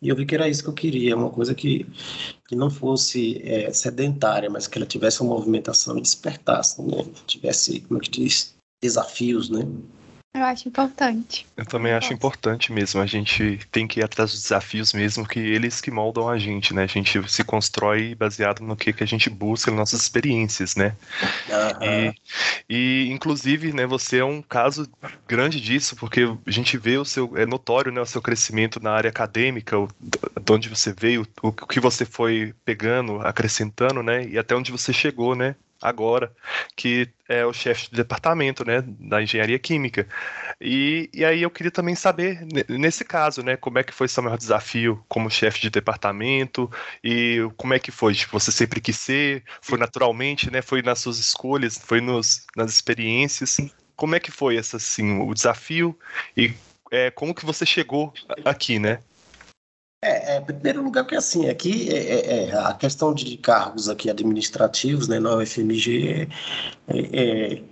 [0.02, 1.88] E eu vi que era isso que eu queria, uma coisa que,
[2.46, 7.06] que não fosse é, sedentária, mas que ela tivesse uma movimentação e despertasse, né?
[7.26, 9.66] Tivesse, como é que diz, desafios, né?
[10.36, 11.46] Eu acho importante.
[11.56, 13.00] Eu também acho importante mesmo.
[13.00, 16.74] A gente tem que ir atrás dos desafios mesmo, que eles que moldam a gente,
[16.74, 16.84] né?
[16.84, 20.96] A gente se constrói baseado no que, que a gente busca, nas nossas experiências, né?
[21.48, 22.14] Uhum.
[22.68, 24.90] E, e, inclusive, né, você é um caso
[25.28, 28.92] grande disso, porque a gente vê o seu, é notório, né, o seu crescimento na
[28.92, 34.26] área acadêmica, o, de onde você veio, o, o que você foi pegando, acrescentando, né?
[34.26, 35.56] E até onde você chegou, né?
[35.84, 36.32] Agora,
[36.78, 40.08] que é o chefe de departamento, né, da engenharia química.
[40.62, 44.24] E, e aí eu queria também saber, nesse caso, né, como é que foi seu
[44.24, 46.72] maior desafio como chefe de departamento
[47.04, 48.14] e como é que foi?
[48.14, 49.44] Tipo, você sempre quis ser?
[49.62, 50.62] Foi naturalmente, né?
[50.62, 51.78] Foi nas suas escolhas?
[51.78, 53.58] Foi nos, nas experiências?
[53.96, 55.98] Como é que foi essa, assim, o desafio
[56.38, 56.54] e
[56.92, 58.14] é, como que você chegou
[58.46, 59.00] aqui, né?
[60.06, 64.10] É, é, primeiro lugar que assim, aqui é, é, é, a questão de cargos aqui
[64.10, 66.28] administrativos, né, na UFMG,
[66.90, 67.64] é, é,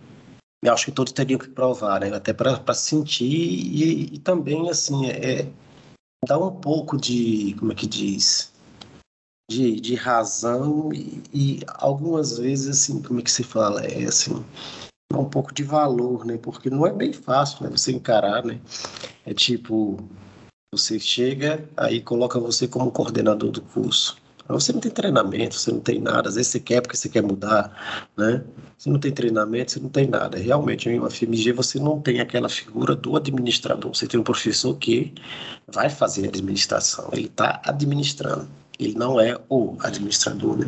[0.64, 5.10] eu acho que todos teriam que provar, né, até para sentir e, e, também, assim,
[5.10, 5.46] é,
[6.26, 8.54] dar um pouco de, como é que diz,
[9.50, 13.84] de, de razão e, e, algumas vezes, assim, como é que se fala?
[13.84, 14.42] É assim,
[15.14, 16.38] um pouco de valor, né?
[16.38, 17.70] Porque não é bem fácil, né?
[17.70, 18.62] Você encarar, né?
[19.26, 19.98] É tipo,
[20.74, 24.16] você chega, aí coloca você como coordenador do curso.
[24.48, 26.30] Você não tem treinamento, você não tem nada.
[26.30, 28.42] Às vezes você quer porque você quer mudar, né?
[28.78, 30.38] Você não tem treinamento, você não tem nada.
[30.38, 33.94] Realmente, em uma FMG você não tem aquela figura do administrador.
[33.94, 35.14] Você tem um professor que
[35.68, 38.48] vai fazer a administração, ele está administrando.
[38.80, 40.68] Ele não é o administrador, né?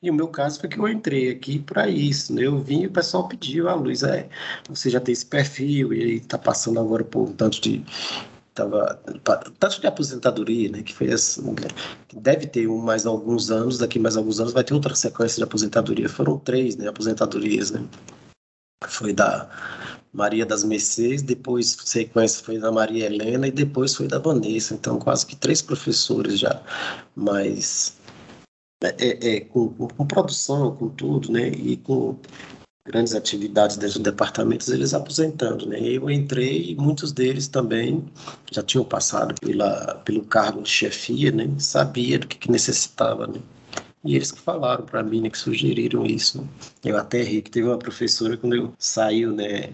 [0.00, 2.46] E o meu caso foi que eu entrei aqui para isso, né?
[2.46, 4.28] Eu vim e o pessoal pediu, ah, Luiz, é,
[4.68, 7.84] você já tem esse perfil e está passando agora por um tanto de
[8.58, 9.00] tava
[9.58, 11.68] tanto de aposentadoria, né, que foi assim, né,
[12.12, 15.44] deve ter um mais alguns anos, daqui mais alguns anos vai ter outra sequência de
[15.44, 16.08] aposentadoria.
[16.08, 17.84] Foram três, né, aposentadorias, né.
[18.86, 19.48] Foi da
[20.12, 24.74] Maria das Mercês, depois sequência foi da Maria Helena e depois foi da Vanessa.
[24.74, 26.62] Então quase que três professores já,
[27.14, 27.96] mas
[28.82, 32.16] é, é, é com, com, produção, com tudo, né, e com
[32.88, 35.78] grandes atividades dentro do departamento, eles aposentando, né?
[35.80, 38.02] Eu entrei e muitos deles também
[38.50, 41.48] já tinham passado pela, pelo cargo de chefia, né?
[41.58, 43.40] Sabia do que, que necessitava, né?
[44.04, 46.48] E eles que falaram para mim, né, que sugeriram isso.
[46.84, 49.70] Eu até ri que teve uma professora quando eu saiu, né,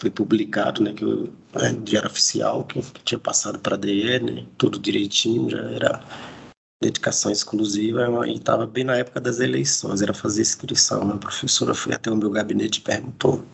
[0.00, 4.46] foi publicado, né, que eu, né, diário oficial, que tinha passado para a DE, né,
[4.58, 6.04] tudo direitinho, já era
[6.80, 11.10] dedicação exclusiva e estava bem na época das eleições, era fazer inscrição.
[11.10, 13.44] A professora foi até o meu gabinete e perguntou: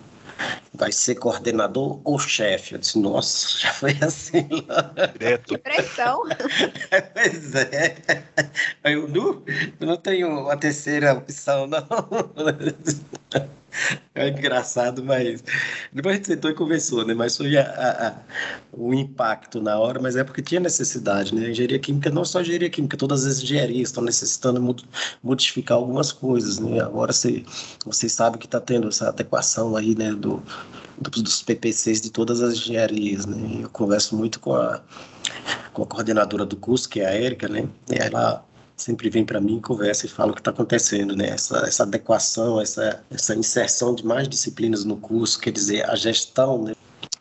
[0.75, 2.75] vai ser coordenador ou chefe?
[2.75, 4.93] Eu disse, nossa, já foi assim lá.
[5.13, 5.49] Direto.
[5.49, 6.23] Que pressão.
[7.15, 7.97] pois é.
[8.83, 9.43] Aí eu, não,
[9.81, 11.87] eu não tenho a terceira opção, não.
[14.15, 15.43] É engraçado, mas
[15.93, 17.15] depois a gente sentou e conversou, né?
[17.15, 18.15] Mas foi a, a, a,
[18.73, 21.51] o impacto na hora, mas é porque tinha necessidade, né?
[21.51, 24.77] Engenharia química, não só engenharia química, todas as engenharias estão necessitando
[25.23, 26.81] modificar algumas coisas, né?
[26.81, 27.45] Agora você,
[27.85, 30.13] você sabe que está tendo essa adequação aí, né?
[30.13, 30.43] Do,
[30.99, 33.61] dos PPCs de todas as engenharias, né?
[33.63, 34.83] Eu converso muito com a,
[35.73, 37.69] com a coordenadora do curso, que é a Érica, né?
[37.89, 38.45] Ela
[38.81, 41.29] sempre vem para mim, conversa e fala o que está acontecendo, né?
[41.29, 46.65] Essa, essa adequação, essa, essa inserção de mais disciplinas no curso, quer dizer, a gestão,
[46.65, 46.73] né?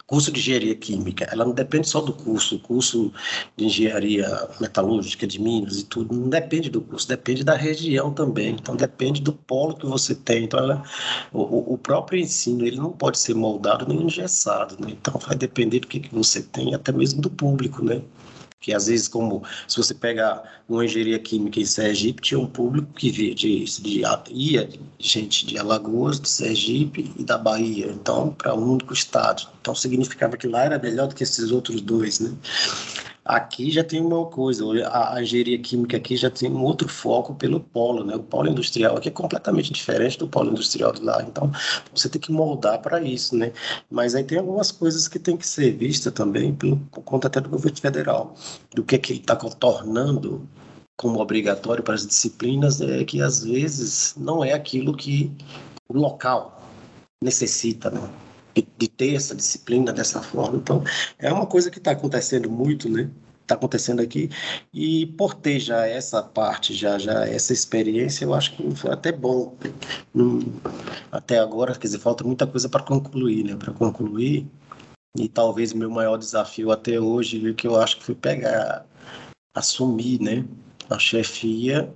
[0.09, 3.13] curso de engenharia química, ela não depende só do curso, o curso
[3.55, 4.27] de engenharia
[4.59, 9.21] metalúrgica de Minas e tudo, não depende do curso, depende da região também, então depende
[9.21, 10.83] do polo que você tem, então ela,
[11.31, 14.97] o, o próprio ensino, ele não pode ser moldado nem engessado, né?
[14.99, 18.01] então vai depender do que, que você tem, até mesmo do público, né?
[18.59, 22.91] Que às vezes, como se você pega uma engenharia química em Sergipe, tinha um público
[22.93, 24.69] que via de, de, ia
[24.99, 29.47] gente de Alagoas, de Sergipe e da Bahia, então, para um único estado.
[29.61, 32.35] Então, significava que lá era melhor do que esses outros dois, né?
[33.23, 37.59] Aqui já tem uma coisa, a, engenharia química aqui já tem um outro foco pelo
[37.59, 38.15] polo, né?
[38.15, 41.51] O polo industrial aqui é completamente diferente do polo industrial de lá, então
[41.93, 43.51] você tem que moldar para isso, né?
[43.89, 47.39] Mas aí tem algumas coisas que tem que ser vista também pelo, por conta até
[47.39, 48.35] do governo federal,
[48.73, 50.47] do que, que ele está tornando
[50.97, 55.31] como obrigatório para as disciplinas, é que às vezes não é aquilo que
[55.87, 56.61] o local
[57.21, 58.01] necessita, né?
[58.77, 60.57] De, ter essa disciplina dessa forma.
[60.57, 60.83] Então,
[61.17, 63.09] é uma coisa que está acontecendo muito, né?
[63.41, 64.29] Está acontecendo aqui
[64.71, 69.11] e por ter já essa parte, já já essa experiência, eu acho que foi até
[69.11, 69.55] bom.
[71.11, 73.55] até agora, quer dizer, falta muita coisa para concluir, né?
[73.55, 74.47] Para concluir
[75.17, 78.85] e talvez o meu maior desafio até hoje, que eu acho que foi pegar,
[79.55, 80.45] assumir, né?
[80.89, 81.91] A chefia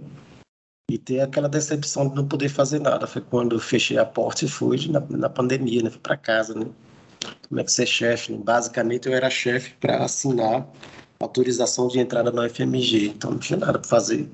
[0.91, 3.07] e ter aquela decepção de não poder fazer nada.
[3.07, 5.89] Foi quando eu fechei a porta e fui na, na pandemia, né?
[5.89, 6.65] Fui para casa, né?
[7.47, 8.31] Como é que você é chefe?
[8.31, 8.39] Né?
[8.43, 10.67] Basicamente, eu era chefe para assinar
[11.19, 13.07] autorização de entrada na UFMG.
[13.07, 14.29] Então, não tinha nada para fazer.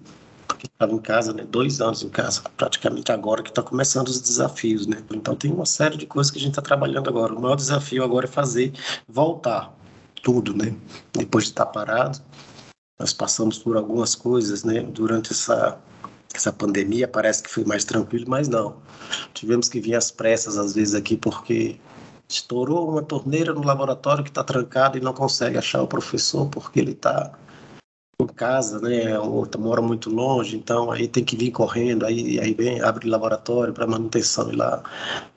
[0.47, 1.45] Porque estava em casa, né?
[1.47, 5.03] Dois anos em casa, praticamente agora que está começando os desafios, né?
[5.13, 7.33] Então, tem uma série de coisas que a gente está trabalhando agora.
[7.33, 8.73] O maior desafio agora é fazer
[9.07, 9.71] voltar
[10.23, 10.75] tudo, né?
[11.13, 12.19] Depois de estar tá parado,
[12.99, 14.81] nós passamos por algumas coisas, né?
[14.81, 15.79] Durante essa
[16.33, 18.77] essa pandemia parece que foi mais tranquilo, mas não.
[19.33, 21.79] Tivemos que vir às pressas às vezes aqui porque
[22.27, 26.79] estourou uma torneira no laboratório que está trancado e não consegue achar o professor porque
[26.79, 27.31] ele está
[28.21, 32.53] em casa, né, ou mora muito longe, então aí tem que vir correndo, aí, aí
[32.53, 34.83] vem, abre laboratório para manutenção e lá.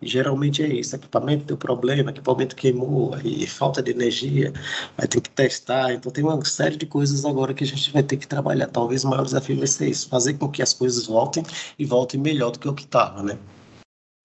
[0.01, 4.53] E geralmente é isso, equipamento deu problema, equipamento queimou, aí falta de energia,
[4.99, 8.03] aí tem que testar, então tem uma série de coisas agora que a gente vai
[8.03, 8.67] ter que trabalhar.
[8.67, 11.45] Talvez o maior desafio vai ser isso, fazer com que as coisas voltem
[11.79, 13.39] e voltem melhor do que o que estava, né?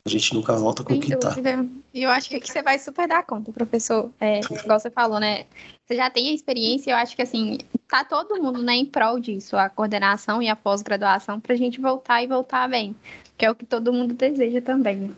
[0.08, 1.36] A gente nunca volta com o que tá.
[1.94, 4.10] E eu acho que aqui você vai super dar conta, professor.
[4.22, 5.44] É, igual você falou, né?
[5.86, 7.58] Você já tem a experiência, eu acho que assim,
[7.90, 12.24] tá todo mundo né, em prol disso, a coordenação e a pós-graduação, pra gente voltar
[12.24, 12.96] e voltar bem.
[13.38, 15.14] Que é o que todo mundo deseja também.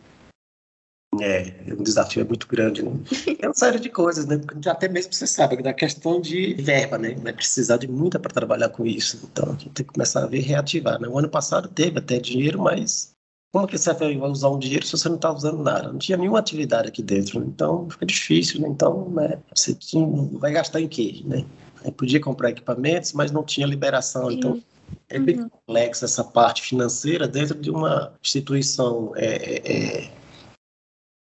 [1.20, 2.90] É, o desafio é muito grande, né?
[3.38, 4.38] É uma série de coisas, né?
[4.38, 7.14] Porque até mesmo você sabe da questão de verba, né?
[7.14, 9.20] Vai precisar de muita para trabalhar com isso.
[9.30, 11.06] Então a gente tem que começar a ver reativar, né?
[11.06, 13.14] O ano passado teve até dinheiro, mas
[13.52, 15.88] como que você vai usar um dinheiro se você não está usando nada?
[15.88, 17.46] Não tinha nenhuma atividade aqui dentro, né?
[17.48, 18.68] então fica difícil, né?
[18.68, 19.38] Então, né?
[19.54, 20.06] Você tinha,
[20.38, 21.44] vai gastar em quê, né?
[21.84, 24.58] Aí podia comprar equipamentos, mas não tinha liberação, então Sim.
[24.58, 24.70] então
[25.08, 25.48] é bem uhum.
[25.48, 30.10] complexa essa parte financeira dentro de uma instituição é, é, é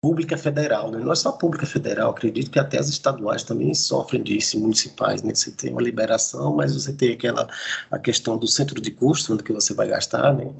[0.02, 0.98] pública federal, né?
[0.98, 5.32] não é só pública federal, acredito que até as estaduais também sofrem disso, municipais, né?
[5.32, 7.48] Você tem uma liberação, mas você tem aquela
[7.90, 10.52] a questão do centro de custo, onde que você vai gastar, né?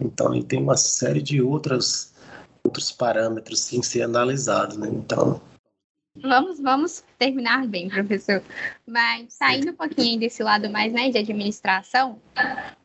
[0.00, 2.14] Então, e tem uma série de outras
[2.64, 4.88] outros parâmetros que ser analisados, né?
[4.88, 5.40] Então,
[6.22, 8.42] Vamos, vamos terminar bem, professor.
[8.86, 12.18] Mas saindo um pouquinho desse lado mais né, de administração,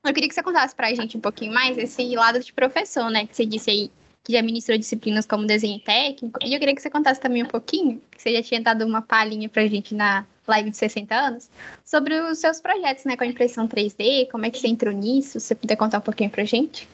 [0.03, 3.09] eu queria que você contasse para a gente um pouquinho mais esse lado de professor,
[3.09, 3.25] né?
[3.25, 3.91] Que você disse aí
[4.23, 6.39] que já ministrou disciplinas como desenho técnico.
[6.41, 9.01] E eu queria que você contasse também um pouquinho, que você já tinha dado uma
[9.01, 11.49] palhinha para a gente na live de 60 anos,
[11.83, 15.39] sobre os seus projetos, né, com a impressão 3D, como é que você entrou nisso,
[15.39, 16.87] se você puder contar um pouquinho para a gente.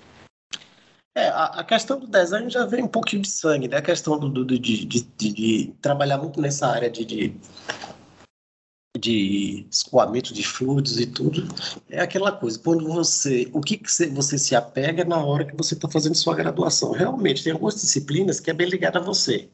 [1.20, 3.76] É, a, a, questão do design já vem um pouquinho de sangue, né?
[3.76, 7.36] A questão do, do de, de, de, de, trabalhar muito nessa área de,
[8.98, 11.46] de, escoamento de fluidos e tudo,
[11.90, 15.74] é aquela coisa, quando você, o que, que você se apega na hora que você
[15.74, 16.92] está fazendo sua graduação.
[16.94, 19.50] Realmente, tem algumas disciplinas que é bem ligada a você.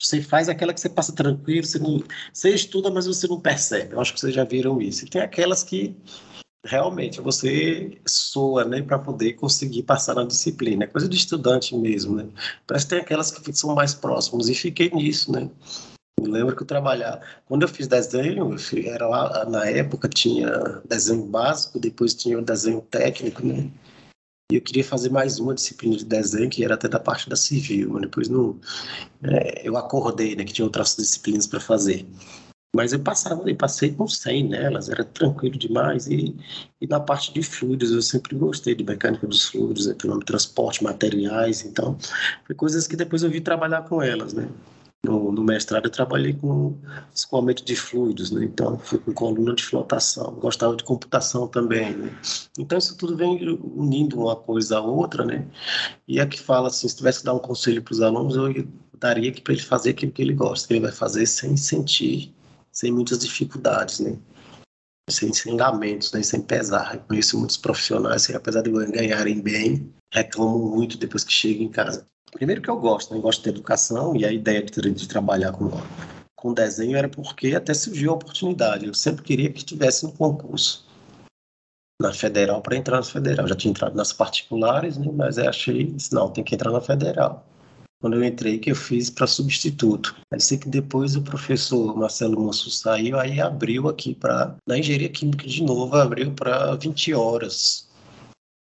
[0.00, 3.92] Você faz aquela que você passa tranquilo, você, não, você estuda, mas você não percebe.
[3.92, 5.04] Eu acho que vocês já viram isso.
[5.04, 5.94] E tem aquelas que
[6.68, 10.84] realmente você soa, né, para poder conseguir passar na disciplina.
[10.84, 12.28] É coisa de estudante mesmo, né?
[12.66, 15.50] Parece que tem aquelas que são mais próximas e fiquei nisso, né?
[16.20, 17.20] Lembro que eu trabalhava.
[17.46, 18.54] Quando eu fiz desenho,
[18.84, 20.50] era lá, na época tinha
[20.86, 23.70] desenho básico, depois tinha o desenho técnico, né?
[24.50, 27.36] E eu queria fazer mais uma disciplina de desenho, que era até da parte da
[27.36, 28.58] civil, mas depois não.
[29.22, 32.06] É, eu acordei, né, que tinha outras disciplinas para fazer.
[32.74, 36.06] Mas eu passava, eu passei com 100 nelas, era tranquilo demais.
[36.06, 36.36] E,
[36.80, 41.64] e na parte de fluidos, eu sempre gostei de mecânica dos fluidos, econômico, transporte, materiais.
[41.64, 41.96] Então,
[42.46, 44.48] foi coisas que depois eu vi trabalhar com elas, né?
[45.04, 46.76] No, no, mestrado eu trabalhei com
[47.14, 48.44] escoamento de fluidos, né?
[48.44, 51.96] então fui com coluna de flotação, gostava de computação também.
[51.96, 52.18] Né?
[52.58, 53.38] Então isso tudo vem
[53.76, 55.46] unindo uma coisa a outra, né?
[56.06, 58.66] E é que fala assim, se tivesse que dar um conselho para os alunos, eu
[58.98, 62.34] daria para ele fazer aquilo que ele gosta, que ele vai fazer sem sentir,
[62.78, 64.16] sem muitas dificuldades, né?
[65.10, 66.22] Sem, sem lamentos, né?
[66.22, 66.94] sem pesar.
[66.94, 71.70] Eu conheço muitos profissionais que, apesar de ganharem bem, reclamam muito depois que chegam em
[71.70, 72.06] casa.
[72.30, 73.18] Primeiro que eu gosto, né?
[73.18, 75.68] Eu gosto de educação e a ideia de, de trabalhar com,
[76.36, 78.86] com desenho era porque até surgiu a oportunidade.
[78.86, 80.86] Eu sempre queria que tivesse um concurso
[82.00, 83.48] na federal para entrar na federal.
[83.48, 85.10] Já tinha entrado nas particulares, né?
[85.12, 87.44] mas eu achei, não, tem que entrar na federal.
[88.00, 90.14] Quando eu entrei, que eu fiz para substituto.
[90.32, 95.08] Aí sei que depois o professor Marcelo Moço saiu, aí abriu aqui para, na engenharia
[95.08, 97.88] química de novo, abriu para 20 horas,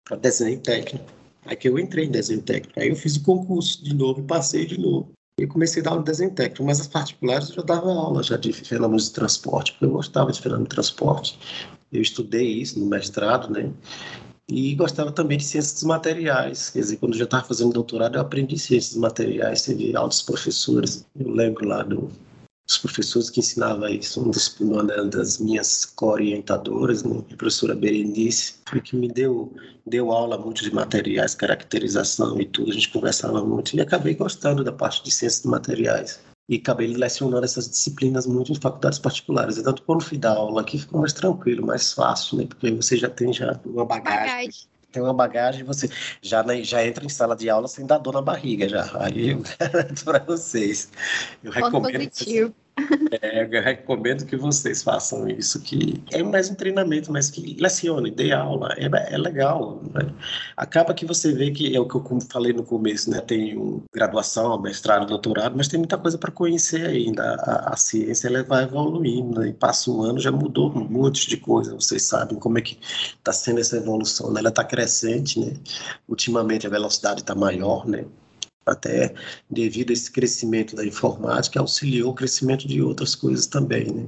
[0.04, 1.06] para desenho técnico.
[1.46, 2.80] Aí que eu entrei em desenho técnico.
[2.80, 5.12] Aí eu fiz o concurso de novo passei de novo.
[5.40, 8.22] E comecei a dar aula de desenho técnico, mas as particulares eu já dava aula
[8.22, 11.40] já de fenômenos de transporte, porque eu gostava de fenômenos de transporte.
[11.92, 13.72] Eu estudei isso no mestrado, né?
[14.50, 16.70] E gostava também de ciências dos materiais.
[16.70, 20.22] Quer dizer, quando eu já estava fazendo doutorado, eu aprendi ciências dos materiais, tive altos
[20.22, 21.06] professores.
[21.18, 22.12] Eu lembro lá do,
[22.72, 28.56] os professores que ensinavam isso, um dos, uma das minhas co-orientadoras, né, a professora Berenice,
[28.68, 29.54] foi que me deu,
[29.86, 34.64] deu aula muito de materiais, caracterização e tudo, a gente conversava muito e acabei gostando
[34.64, 36.20] da parte de ciências de materiais.
[36.52, 39.58] E acabei lecionando essas disciplinas muito em faculdades particulares.
[39.58, 42.46] Então, quando fui dar aula aqui, ficou mais tranquilo, mais fácil, né?
[42.46, 44.50] Porque você já tem já uma bagagem.
[44.50, 45.90] bagagem tem uma bagagem, você
[46.22, 48.90] já, já entra em sala de aula sem dar dor na barriga já.
[49.00, 50.92] Aí eu garanto para vocês.
[51.42, 52.10] Eu recomendo.
[52.10, 52.54] Positivo.
[53.22, 58.10] É, eu recomendo que vocês façam isso, que é mais um treinamento, mas que lecione,
[58.10, 59.82] dê aula, é, é legal.
[59.94, 60.14] Né?
[60.56, 63.20] Acaba que você vê que é o que eu falei no começo, né?
[63.22, 67.36] Tem um graduação, mestrado, doutorado, mas tem muita coisa para conhecer ainda.
[67.36, 69.50] A, a, ciência ela vai evoluindo, né?
[69.50, 72.80] e passa um ano, já mudou um monte de coisa, vocês sabem como é que
[73.18, 74.40] está sendo essa evolução, né?
[74.40, 75.54] Ela está crescente, né?
[76.08, 78.06] Ultimamente a velocidade está maior, né?
[78.66, 79.14] Até
[79.50, 84.08] devido a esse crescimento da informática, auxiliou o crescimento de outras coisas também, né?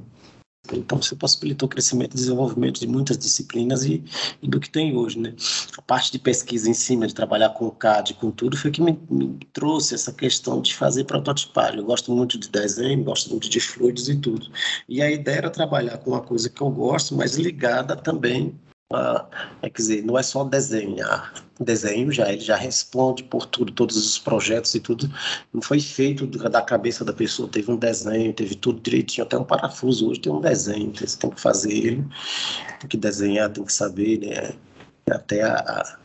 [0.72, 4.02] Então, você possibilitou o crescimento e desenvolvimento de muitas disciplinas e,
[4.40, 5.34] e, do que tem hoje, né?
[5.76, 8.98] A parte de pesquisa em cima, de trabalhar com CAD, com tudo, foi que me,
[9.10, 11.78] me trouxe essa questão de fazer prototipagem.
[11.78, 14.50] Eu gosto muito de desenho, gosto muito de fluidos e tudo.
[14.88, 18.58] E a ideia era trabalhar com uma coisa que eu gosto, mas ligada também
[18.94, 19.26] a,
[19.62, 21.32] é, quer dizer, não é só desenhar.
[21.60, 25.08] Desenho já, ele já responde por tudo, todos os projetos e tudo.
[25.52, 29.44] Não foi feito da cabeça da pessoa, teve um desenho, teve tudo direitinho, até um
[29.44, 32.04] parafuso hoje tem um desenho, então você tem que fazer ele,
[32.80, 34.54] tem que desenhar, tem que saber, né?
[35.10, 35.98] Até a,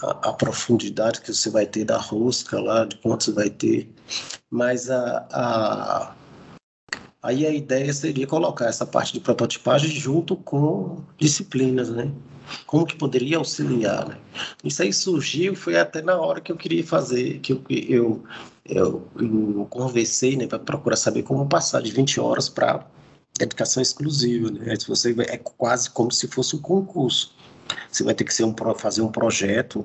[0.00, 3.88] a, a, profundidade que você vai ter da rosca lá, de quanto você vai ter.
[4.50, 6.14] Mas a, a
[7.24, 12.12] Aí a ideia seria colocar essa parte de prototipagem junto com disciplinas, né?
[12.66, 14.18] Como que poderia auxiliar, né?
[14.62, 18.24] Isso aí surgiu, foi até na hora que eu queria fazer, que eu, eu,
[18.66, 22.86] eu, eu conversei, né, para procurar saber como passar de 20 horas para
[23.38, 24.74] dedicação exclusiva, né?
[24.86, 27.34] Você é quase como se fosse um concurso.
[27.90, 29.82] Você vai ter que um, fazer um projeto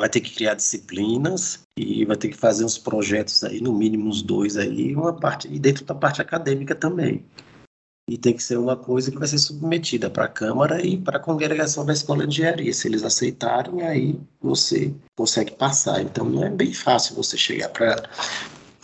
[0.00, 4.08] vai ter que criar disciplinas e vai ter que fazer uns projetos aí, no mínimo
[4.08, 7.22] uns dois aí, uma parte, e dentro da parte acadêmica também.
[8.08, 11.18] E tem que ser uma coisa que vai ser submetida para a Câmara e para
[11.18, 12.72] a congregação da Escola de Engenharia.
[12.72, 16.00] Se eles aceitarem, aí você consegue passar.
[16.00, 18.02] Então não é bem fácil você chegar para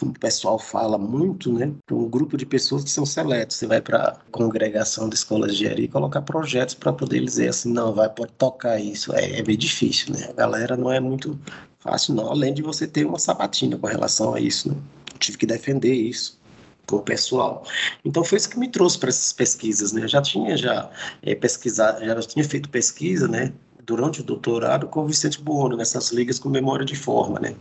[0.03, 1.73] o pessoal fala muito, né?
[1.91, 3.57] Um grupo de pessoas que são seletos.
[3.57, 7.49] Você vai para a congregação da escola de engenharia e colocar projetos para poder dizer
[7.49, 9.15] assim, não, vai, pode tocar isso.
[9.15, 10.27] É, é bem difícil, né?
[10.29, 11.39] A galera não é muito
[11.79, 12.31] fácil, não.
[12.31, 14.77] Além de você ter uma sabatina com relação a isso, né?
[15.13, 16.39] Eu tive que defender isso
[16.87, 17.65] com o pessoal.
[18.05, 20.05] Então foi isso que me trouxe para essas pesquisas, né?
[20.05, 20.91] Eu já tinha já
[21.23, 23.53] é, pesquisado, já tinha feito pesquisa, né?
[23.87, 27.55] Durante o doutorado com o Vicente Buono nessas ligas com memória de forma, né?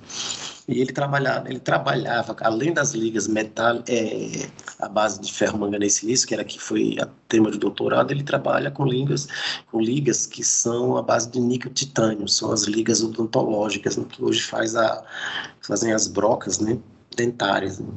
[0.67, 4.49] E ele trabalhava, ele trabalhava além das ligas metal, é,
[4.80, 8.23] a base de ferro manganês silício, que era que foi a tema de doutorado, ele
[8.23, 9.28] trabalha com ligas,
[9.71, 14.23] com ligas que são a base de níquel titânio, são as ligas odontológicas, né, que
[14.23, 15.03] hoje faz a,
[15.61, 16.80] fazem as brocas, né,
[17.15, 17.78] dentárias.
[17.78, 17.88] Né.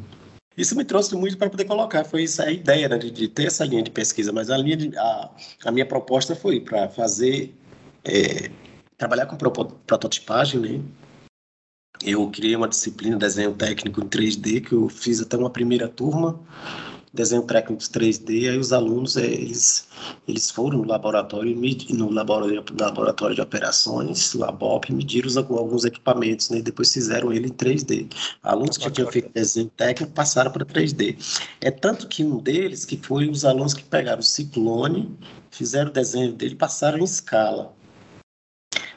[0.54, 3.46] Isso me trouxe muito para poder colocar, foi isso a ideia né, de, de, ter
[3.46, 5.30] essa linha de pesquisa, mas a, linha de, a,
[5.64, 7.54] a minha proposta foi para fazer,
[8.08, 8.50] é,
[8.96, 10.80] trabalhar com prototipagem, né,
[12.02, 15.88] eu criei uma disciplina de desenho técnico em 3D que eu fiz até uma primeira
[15.88, 16.38] turma
[17.12, 19.88] desenho técnico 3D aí os alunos eles
[20.28, 21.56] eles foram no laboratório
[21.90, 26.60] no laboratório, laboratório de operações Labop mediram alguns equipamentos né?
[26.60, 31.16] Depois fizeram ele em 3D alunos que tinham feito desenho técnico passaram para 3D
[31.60, 35.18] é tanto que um deles que foi os alunos que pegaram o ciclone
[35.50, 37.76] fizeram o desenho dele passaram em escala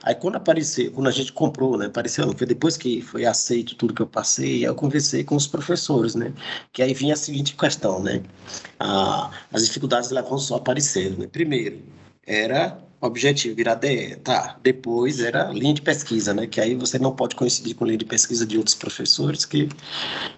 [0.03, 3.93] Aí quando apareceu, quando a gente comprou, né, apareceu, foi depois que foi aceito tudo
[3.93, 6.33] que eu passei, eu conversei com os professores, né,
[6.73, 8.23] que aí vinha a seguinte questão, né,
[8.79, 11.83] ah, as dificuldades elas vão só aparecendo, né, primeiro,
[12.25, 17.15] era objetivo virar DE, tá, depois era linha de pesquisa, né, que aí você não
[17.15, 19.69] pode coincidir com linha de pesquisa de outros professores, que,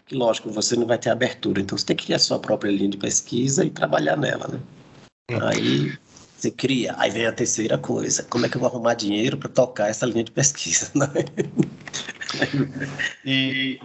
[0.06, 2.70] que lógico, você não vai ter abertura, então você tem que criar a sua própria
[2.70, 4.60] linha de pesquisa e trabalhar nela, né.
[5.32, 5.40] Hum.
[5.42, 5.94] Aí
[6.44, 9.50] você cria, aí vem a terceira coisa: como é que eu vou arrumar dinheiro para
[9.50, 10.92] tocar essa linha de pesquisa?
[10.94, 11.08] Né?
[13.24, 13.80] e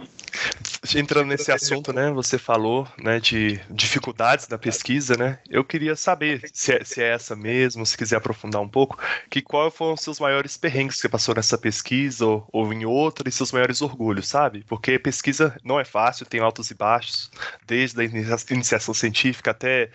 [0.95, 2.11] entrando nesse assunto, né?
[2.11, 5.39] Você falou, né, de dificuldades da pesquisa, né?
[5.49, 8.99] Eu queria saber se é, se é essa mesmo, se quiser aprofundar um pouco,
[9.29, 12.85] que qual foram os seus maiores perrengues que você passou nessa pesquisa ou, ou em
[12.85, 14.65] outra e seus maiores orgulhos, sabe?
[14.67, 17.31] Porque pesquisa não é fácil, tem altos e baixos,
[17.65, 19.89] desde a iniciação científica até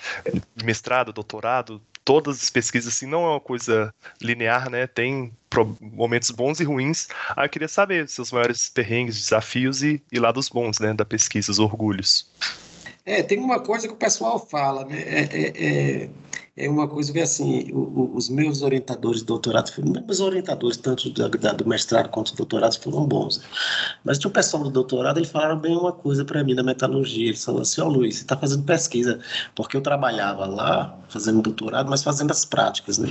[0.63, 4.87] mestrado, doutorado, todas as pesquisas, assim, não é uma coisa linear, né?
[4.87, 5.33] Tem
[5.81, 7.09] momentos bons e ruins.
[7.37, 11.51] Ah, eu queria saber seus maiores perrengues, desafios e, e lados bons, né, da pesquisa,
[11.51, 12.29] os orgulhos.
[13.07, 15.01] É, tem uma coisa que o pessoal fala, né?
[15.01, 16.09] É, é, é
[16.57, 19.73] é uma coisa que, assim, o, o, os meus orientadores de doutorado,
[20.07, 23.41] meus orientadores, tanto do, do mestrado quanto do doutorado, foram bons.
[24.05, 27.29] Mas tinha um pessoal do doutorado, eles falaram bem uma coisa para mim da metalurgia.
[27.29, 29.19] Eles falaram assim: Ó, oh, Luiz, você está fazendo pesquisa,
[29.55, 33.09] porque eu trabalhava lá, fazendo doutorado, mas fazendo as práticas, né?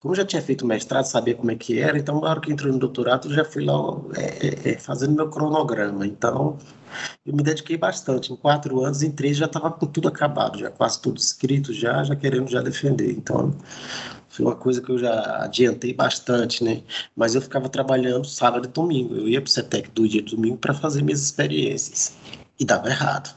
[0.00, 2.50] Como eu já tinha feito mestrado, sabia como é que era, então na hora que
[2.50, 3.74] entrei no doutorado, já fui lá
[4.16, 6.06] é, é, é, fazendo meu cronograma.
[6.06, 6.56] Então,
[7.26, 8.32] eu me dediquei bastante.
[8.32, 12.02] Em quatro anos, em três, já estava com tudo acabado, já quase tudo escrito, já,
[12.02, 13.10] já querendo já defender.
[13.10, 13.54] Então,
[14.30, 16.82] foi uma coisa que eu já adiantei bastante, né?
[17.14, 19.14] Mas eu ficava trabalhando sábado e domingo.
[19.14, 22.14] Eu ia para o CETEC do dia de domingo para fazer minhas experiências.
[22.58, 23.34] E dava errado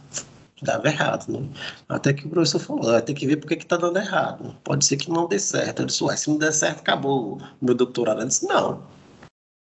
[0.63, 1.47] dava errado, né?
[1.87, 4.55] Até que o professor falou, tem que ver porque que tá dando errado.
[4.63, 5.81] Pode ser que não dê certo.
[5.81, 8.19] Eu disse, ué, se não der certo, acabou meu doutorado.
[8.19, 8.81] Ele disse, não.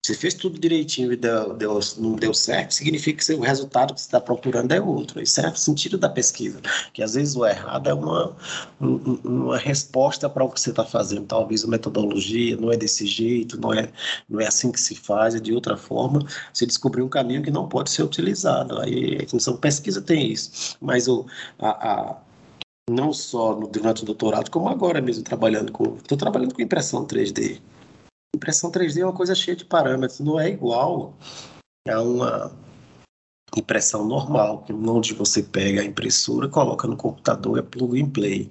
[0.09, 4.01] Você fez tudo direitinho e deu, deu, não deu certo, significa que o resultado que
[4.01, 5.21] você está procurando é outro.
[5.21, 6.63] Isso é o sentido da pesquisa.
[6.95, 8.35] Que às vezes o errado é uma,
[8.81, 11.27] uma resposta para o que você está fazendo.
[11.27, 13.93] Talvez a metodologia não é desse jeito, não é,
[14.27, 16.27] não é assim que se faz, é de outra forma.
[16.55, 18.81] Você descobriu um caminho que não pode ser utilizado.
[18.81, 20.75] Aí a função pesquisa tem isso.
[20.81, 21.27] Mas o,
[21.59, 22.17] a, a
[22.91, 25.97] não só no, durante o doutorado, como agora mesmo trabalhando com.
[25.97, 27.61] Estou trabalhando com impressão 3D.
[28.35, 31.17] Impressão 3D é uma coisa cheia de parâmetros, não é igual
[31.89, 32.57] a uma
[33.57, 38.51] impressão normal, onde você pega a impressora, coloca no computador, é plug and play.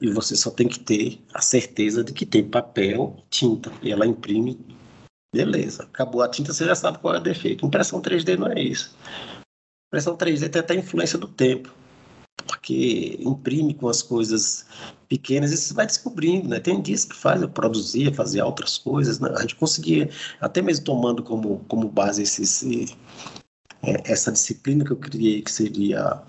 [0.00, 4.06] E você só tem que ter a certeza de que tem papel, tinta, e ela
[4.06, 4.58] imprime.
[5.34, 7.66] Beleza, acabou a tinta, você já sabe qual é o defeito.
[7.66, 8.96] Impressão 3D não é isso.
[9.88, 11.72] Impressão 3D tem até influência do tempo
[12.46, 14.66] porque imprime com as coisas
[15.14, 16.58] pequenas e você vai descobrindo, né?
[16.58, 19.30] Tem dias que faz, eu produzia, fazia outras coisas, né?
[19.36, 20.10] A gente conseguia,
[20.40, 22.96] até mesmo tomando como, como base esse, esse,
[23.84, 26.20] é, essa disciplina que eu criei, que seria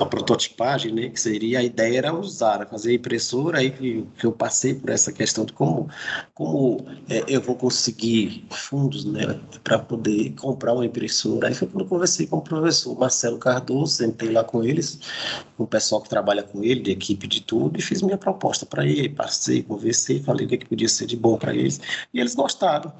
[0.00, 4.32] a prototipagem, né, que seria a ideia era usar, fazer impressora, aí que, que eu
[4.32, 5.88] passei por essa questão de como,
[6.34, 11.48] como é, eu vou conseguir fundos né, para poder comprar uma impressora.
[11.48, 14.98] Aí foi quando eu conversei com o professor Marcelo Cardoso, sentei lá com eles,
[15.56, 18.66] com o pessoal que trabalha com ele, de equipe de tudo, e fiz minha proposta
[18.66, 21.80] para ele, passei, conversei, falei o que, é que podia ser de bom para eles,
[22.12, 22.92] e eles gostaram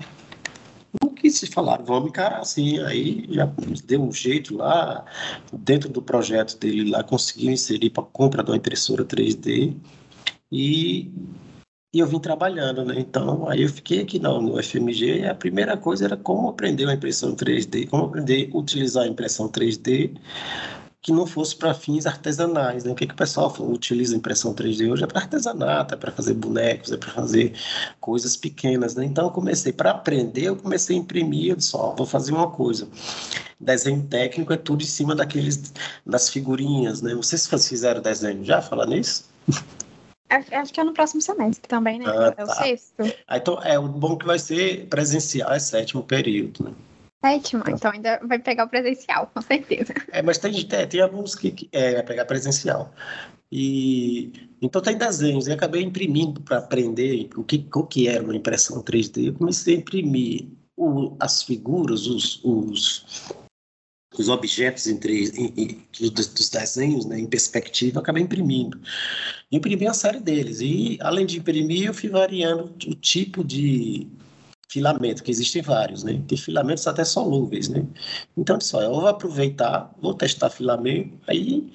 [1.34, 2.78] se falaram, vamos encarar assim.
[2.80, 3.46] Aí já
[3.86, 5.04] deu um jeito lá,
[5.52, 9.74] dentro do projeto dele lá, conseguiu inserir para compra de uma impressora 3D
[10.50, 11.10] e,
[11.92, 12.94] e eu vim trabalhando, né?
[12.98, 16.88] Então, aí eu fiquei aqui no, no FMG e a primeira coisa era como aprender
[16.88, 20.12] a impressão 3D, como aprender a utilizar a impressão 3D
[21.04, 22.82] que não fosse para fins artesanais.
[22.82, 22.90] Né?
[22.90, 26.32] O que, que o pessoal utiliza impressão 3D hoje é para artesanato, é para fazer
[26.32, 27.52] bonecos, é para fazer
[28.00, 28.94] coisas pequenas.
[28.94, 29.04] Né?
[29.04, 32.50] Então, eu comecei, para aprender, eu comecei a imprimir, eu disse, ó, vou fazer uma
[32.50, 32.88] coisa.
[33.60, 35.74] Desenho técnico é tudo em cima daqueles,
[36.06, 37.14] das figurinhas, né?
[37.14, 39.26] Vocês fizeram desenho já, falar nisso?
[40.28, 42.06] Acho que é no próximo semestre também, né?
[42.08, 42.54] Ah, é o tá.
[42.54, 42.94] sexto.
[43.28, 46.72] Ah, então, é, o bom que vai ser presencial, é sétimo período, né?
[47.24, 49.94] Sétima, então ainda vai pegar o presencial, com certeza.
[50.12, 52.92] É, mas tem, tem, tem alunos que, que é, vai pegar presencial.
[53.50, 55.46] E então tem desenhos.
[55.46, 59.28] E acabei imprimindo para aprender o que, o que era uma impressão 3D.
[59.28, 63.06] Eu comecei a imprimir o, as figuras, os, os,
[64.18, 68.78] os objetos entre, em, em, dos, dos, desenhos né, em perspectiva, acabei imprimindo.
[69.50, 70.60] Imprimi a série deles.
[70.60, 74.06] E além de imprimir, eu fui variando o tipo de
[74.68, 76.22] filamento, que existem vários, né?
[76.26, 77.86] Tem filamentos até solúveis, né?
[78.36, 81.70] Então, só eu vou aproveitar, vou testar filamento, aí,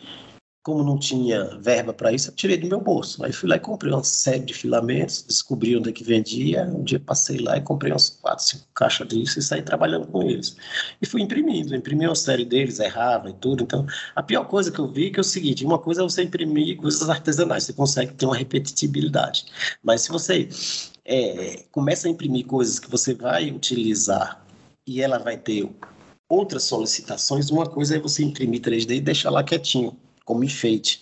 [0.61, 3.23] como não tinha verba para isso, eu tirei do meu bolso.
[3.23, 6.83] Aí fui lá e comprei uma série de filamentos, descobri onde é que vendia, um
[6.83, 10.57] dia passei lá e comprei uns quatro, cinco caixas disso e saí trabalhando com eles.
[11.01, 13.63] E fui imprimindo, imprimi uma série deles, errava e tudo.
[13.63, 13.85] Então,
[14.15, 16.23] a pior coisa que eu vi é que é o seguinte, uma coisa é você
[16.23, 19.45] imprimir coisas artesanais, você consegue ter uma repetitibilidade.
[19.81, 20.49] Mas se você
[21.10, 24.45] é, começa a imprimir coisas que você vai utilizar
[24.86, 25.68] e ela vai ter
[26.30, 31.01] outras solicitações, uma coisa é você imprimir 3D e deixar lá quietinho, como enfeite.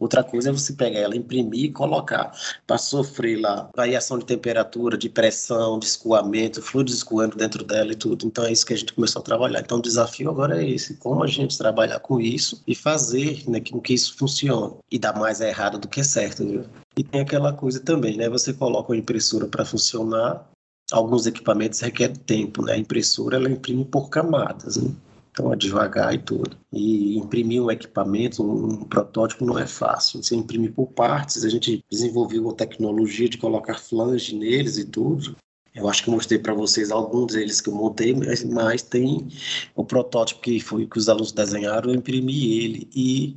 [0.00, 2.32] Outra coisa é você pegar ela, imprimir e colocar
[2.66, 7.94] para sofrer lá variação de temperatura, de pressão, de escoamento, fluidos escoando dentro dela e
[7.94, 8.26] tudo.
[8.26, 9.60] Então é isso que a gente começou a trabalhar.
[9.60, 13.60] Então o desafio agora é esse, como a gente trabalhar com isso e fazer né,
[13.60, 14.74] com que isso funcione.
[14.90, 16.64] E dar mais errado do que certo, viu?
[16.96, 18.28] E tem aquela coisa também, né?
[18.28, 20.48] Você coloca uma impressora para funcionar,
[20.92, 22.74] alguns equipamentos requerem tempo, né?
[22.74, 24.94] A impressora ela imprime por camadas, né?
[25.32, 26.56] Então é devagar e tudo.
[26.72, 30.22] E imprimir um equipamento, um protótipo não é fácil.
[30.22, 35.34] Você imprime por partes, a gente desenvolveu uma tecnologia de colocar flange neles e tudo.
[35.74, 39.26] Eu acho que mostrei para vocês alguns deles que eu montei, mas, mas tem
[39.74, 43.36] o protótipo que foi que os alunos desenharam, eu imprimi ele e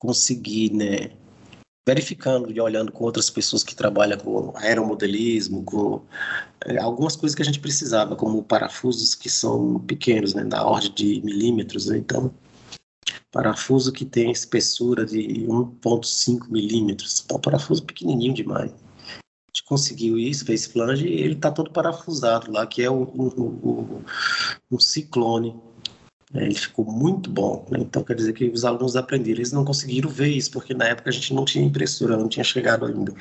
[0.00, 1.12] consegui, né,
[1.86, 6.02] verificando e olhando com outras pessoas que trabalham com aeromodelismo, com
[6.64, 10.92] é, algumas coisas que a gente precisava, como parafusos que são pequenos, né, da ordem
[10.94, 12.32] de milímetros, né, então
[13.32, 18.70] parafuso que tem espessura de 1.5 milímetros, então parafuso pequenininho demais.
[18.70, 23.02] A gente conseguiu isso, fez flange e ele está todo parafusado lá, que é o,
[23.02, 24.04] o, o,
[24.70, 25.60] o ciclone
[26.34, 27.66] ele ficou muito bom.
[27.70, 27.78] Né?
[27.80, 29.38] Então, quer dizer que os alunos aprenderam.
[29.38, 32.44] Eles não conseguiram ver isso, porque na época a gente não tinha impressora, não tinha
[32.44, 33.12] chegado ainda.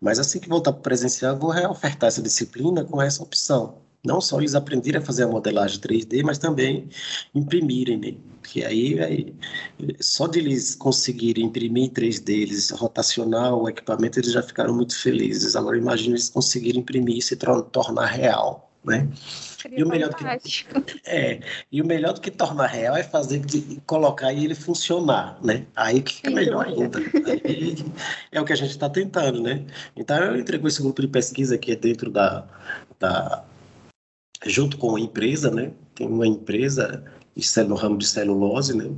[0.00, 3.78] Mas assim que voltar para o presencial, eu vou reofertar essa disciplina com essa opção.
[4.04, 6.88] Não só eles aprenderem a fazer a modelagem 3D, mas também
[7.34, 7.98] imprimirem.
[7.98, 8.14] Né?
[8.40, 9.34] Porque aí, aí,
[10.00, 14.96] só de eles conseguirem imprimir em 3D, eles rotacionar o equipamento, eles já ficaram muito
[14.96, 15.56] felizes.
[15.56, 19.08] Agora, imagine eles conseguirem imprimir e tornar real né?
[19.72, 20.66] E o, melhor do que,
[21.04, 21.40] é,
[21.70, 25.66] e o melhor do que tornar real é fazer de, colocar e ele funcionar, né?
[25.74, 26.98] Aí que fica melhor ainda.
[26.98, 27.76] Aí,
[28.30, 29.64] é o que a gente está tentando, né?
[29.96, 32.46] Então eu entrei com esse grupo de pesquisa que é dentro da,
[32.98, 33.44] da
[34.44, 35.72] junto com a empresa, né?
[35.94, 37.04] Tem uma empresa
[37.66, 38.90] no ramo de celulose, né?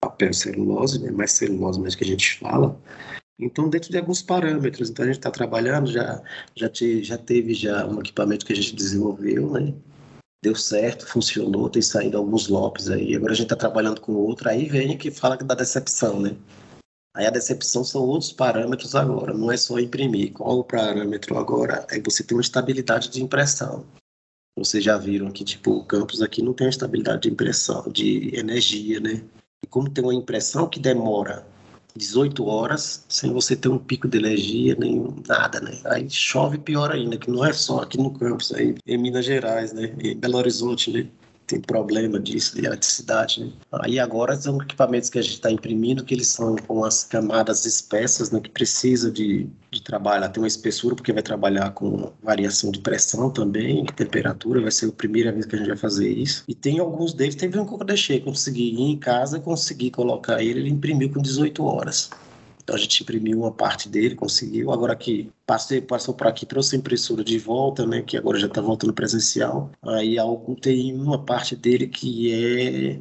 [0.00, 1.10] Papel celulose, né?
[1.10, 2.78] Mais celulose mais que a gente fala.
[3.40, 6.20] Então, dentro de alguns parâmetros, então a gente está trabalhando, já,
[6.56, 9.72] já, te, já teve já um equipamento que a gente desenvolveu, né?
[10.42, 13.14] Deu certo, funcionou, tem saído alguns lopes aí.
[13.14, 16.36] Agora a gente está trabalhando com outro, aí vem que fala da decepção, né?
[17.16, 20.32] Aí a decepção são outros parâmetros agora, não é só imprimir.
[20.32, 21.86] Qual o parâmetro agora?
[21.90, 23.86] É você ter uma estabilidade de impressão.
[24.56, 28.98] Vocês já viram que, tipo, o campus aqui não tem estabilidade de impressão, de energia,
[28.98, 29.22] né?
[29.64, 31.46] E como tem uma impressão que demora
[31.98, 35.78] 18 horas sem você ter um pico de energia, nem nada, né?
[35.84, 39.72] Aí chove pior ainda, que não é só aqui no campus, aí em Minas Gerais,
[39.72, 39.94] né?
[40.00, 41.06] Em Belo Horizonte, né?
[41.48, 43.42] Tem problema disso, de eletricidade.
[43.42, 43.52] Né?
[43.72, 47.64] Aí agora são equipamentos que a gente está imprimindo, que eles são com as camadas
[47.64, 52.70] espessas, né, que precisa de, de trabalhar, tem uma espessura, porque vai trabalhar com variação
[52.70, 56.44] de pressão também, temperatura, vai ser a primeira vez que a gente vai fazer isso.
[56.46, 60.42] E tem alguns deles, teve um que eu deixei, consegui ir em casa, consegui colocar
[60.42, 62.10] ele, ele imprimiu com 18 horas.
[62.68, 64.70] Então a gente imprimiu uma parte dele, conseguiu.
[64.70, 68.02] Agora que passei, passou por aqui, trouxe a impressora de volta, né?
[68.02, 69.70] Que agora já está voltando presencial.
[69.80, 73.00] Aí algum tem uma parte dele que é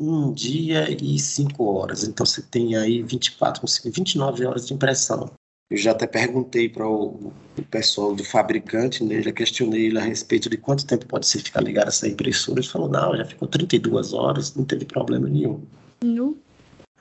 [0.00, 2.04] um dia e cinco horas.
[2.04, 5.28] Então você tem aí 24, 29 horas de impressão.
[5.68, 7.32] Eu já até perguntei para o,
[7.72, 9.20] pessoal do fabricante, né?
[9.20, 12.60] Já questionei ele a respeito de quanto tempo pode ser ficar ligada essa impressora.
[12.60, 15.60] Ele falou, não, já ficou 32 horas, não teve problema nenhum.
[16.04, 16.36] Não.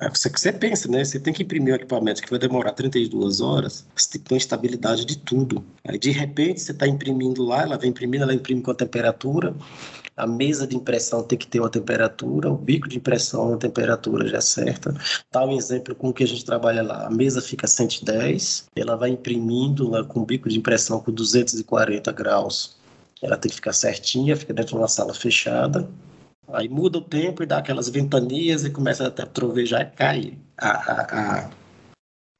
[0.04, 1.04] É você que você pensa, né?
[1.04, 4.34] Você tem que imprimir um equipamento que vai demorar 32 horas, você tem que ter
[4.36, 5.64] uma estabilidade de tudo.
[5.88, 9.56] Aí, de repente, você está imprimindo lá, ela vem imprimindo, ela imprime com a temperatura,
[10.18, 14.28] a mesa de impressão tem que ter uma temperatura, o bico de impressão uma temperatura
[14.28, 14.93] já certa.
[15.32, 17.08] Tá um exemplo com o que a gente trabalha lá.
[17.08, 22.12] A mesa fica 110, ela vai imprimindo lá com o bico de impressão com 240
[22.12, 22.76] graus.
[23.22, 25.88] Ela tem que ficar certinha, fica dentro de uma sala fechada.
[26.48, 30.70] Aí muda o tempo e dá aquelas ventanias e começa a trovejar e cai a,
[30.70, 31.02] a,
[31.41, 31.50] a,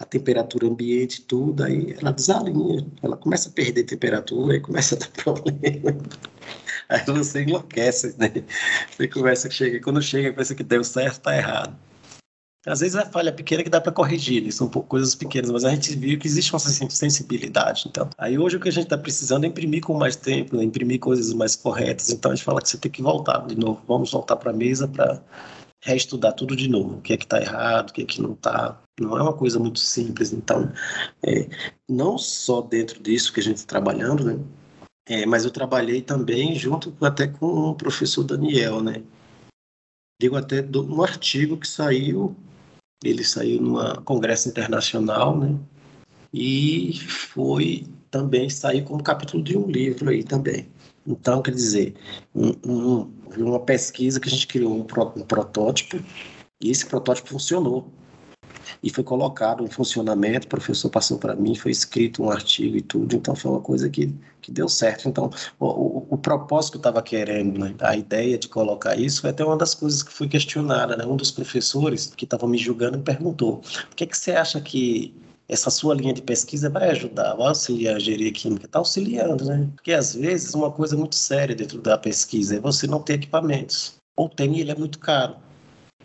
[0.02, 5.00] a temperatura ambiente tudo, aí ela desalinha, ela começa a perder temperatura e começa a
[5.00, 5.98] dar problema.
[6.90, 8.30] Aí você enlouquece, né?
[8.92, 11.76] Você começa chega, quando chega, pensa que deu certo, tá errado.
[12.66, 14.50] Às vezes é falha pequena que dá para corrigir, né?
[14.50, 17.84] são coisas pequenas, mas a gente viu que existe uma sensibilidade.
[17.90, 20.64] Então, aí hoje o que a gente está precisando é imprimir com mais tempo, né?
[20.64, 22.10] imprimir coisas mais corretas.
[22.10, 24.54] Então a gente fala que você tem que voltar de novo, vamos voltar para a
[24.54, 25.22] mesa para
[25.84, 28.32] reestudar tudo de novo, o que é que está errado, o que é que não
[28.32, 28.82] está.
[28.98, 30.32] Não é uma coisa muito simples.
[30.32, 30.72] Então,
[31.22, 31.50] é,
[31.90, 34.40] não só dentro disso que a gente está trabalhando, né?
[35.06, 39.04] É, mas eu trabalhei também junto até com o professor Daniel, né?
[40.22, 42.34] Digo até do, um artigo que saiu
[43.04, 45.56] ele saiu numa congresso internacional, né?
[46.34, 50.68] E foi também saiu como capítulo de um livro aí também.
[51.06, 51.96] Então, quer dizer,
[52.34, 56.00] um, um, uma pesquisa que a gente criou um, pro, um protótipo
[56.62, 57.92] e esse protótipo funcionou
[58.82, 60.46] e foi colocado em funcionamento.
[60.46, 63.90] O professor passou para mim, foi escrito um artigo e tudo, então foi uma coisa
[63.90, 65.08] que, que deu certo.
[65.08, 69.22] Então, o, o, o propósito que eu estava querendo, né, a ideia de colocar isso,
[69.22, 70.96] foi até uma das coisas que foi questionada.
[70.98, 71.06] Né?
[71.06, 75.14] Um dos professores que estava me julgando me perguntou: por que, que você acha que
[75.48, 79.70] essa sua linha de pesquisa vai ajudar, vai auxiliar a engenharia química, está auxiliando, né?
[79.76, 83.96] Porque às vezes uma coisa muito séria dentro da pesquisa é você não ter equipamentos,
[84.16, 85.36] ou tem e ele é muito caro.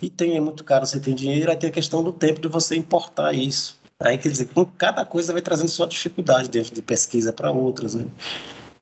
[0.00, 2.48] E tem é muito caro, você tem dinheiro, aí tem a questão do tempo de
[2.48, 3.78] você importar isso.
[4.00, 7.96] Aí quer dizer, com cada coisa vai trazendo sua dificuldade dentro de pesquisa para outras,
[7.96, 8.06] né?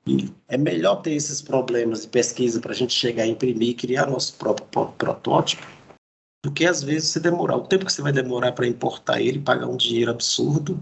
[0.07, 4.07] E é melhor ter esses problemas de pesquisa para a gente chegar a imprimir, criar
[4.07, 5.67] nosso próprio protótipo,
[6.45, 7.57] do que às vezes você demorar.
[7.57, 10.79] O tempo que você vai demorar para importar ele, pagar um dinheiro absurdo,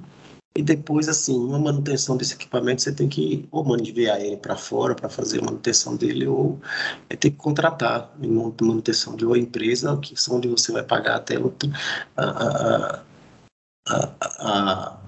[0.57, 4.95] e depois, assim, uma manutenção desse equipamento, você tem que ou enviar ele para fora
[4.95, 6.61] para fazer a manutenção dele, ou
[7.11, 11.37] é ter que contratar manutenção de uma empresa, que são onde você vai pagar até
[12.17, 13.03] a,
[13.89, 15.01] a, a,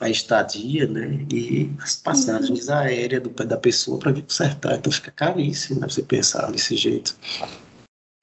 [0.00, 1.26] a, estadia, né?
[1.30, 2.74] E as passagens uhum.
[2.74, 4.76] aéreas do, da pessoa para vir consertar.
[4.76, 5.88] Então fica caríssimo, né?
[5.88, 7.14] Você pensar desse jeito.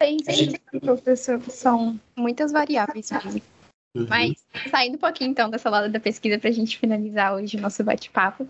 [0.01, 3.58] Tem, tem, professor, são muitas variáveis mesmo.
[3.95, 4.07] Uhum.
[4.07, 7.61] Mas saindo um pouquinho então dessa lado da pesquisa para a gente finalizar hoje o
[7.61, 8.47] nosso bate-papo,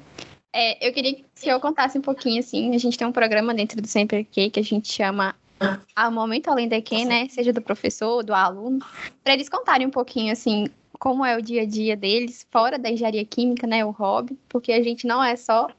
[0.53, 3.53] é, eu queria que se eu contasse um pouquinho assim, a gente tem um programa
[3.53, 5.35] dentro do Sempre que que a gente chama
[5.95, 7.27] a Momento Além da Quem, né?
[7.29, 8.79] Seja do professor, do aluno,
[9.23, 10.67] para eles contarem um pouquinho assim
[10.99, 13.85] como é o dia a dia deles fora da engenharia química, né?
[13.85, 15.69] O hobby, porque a gente não é só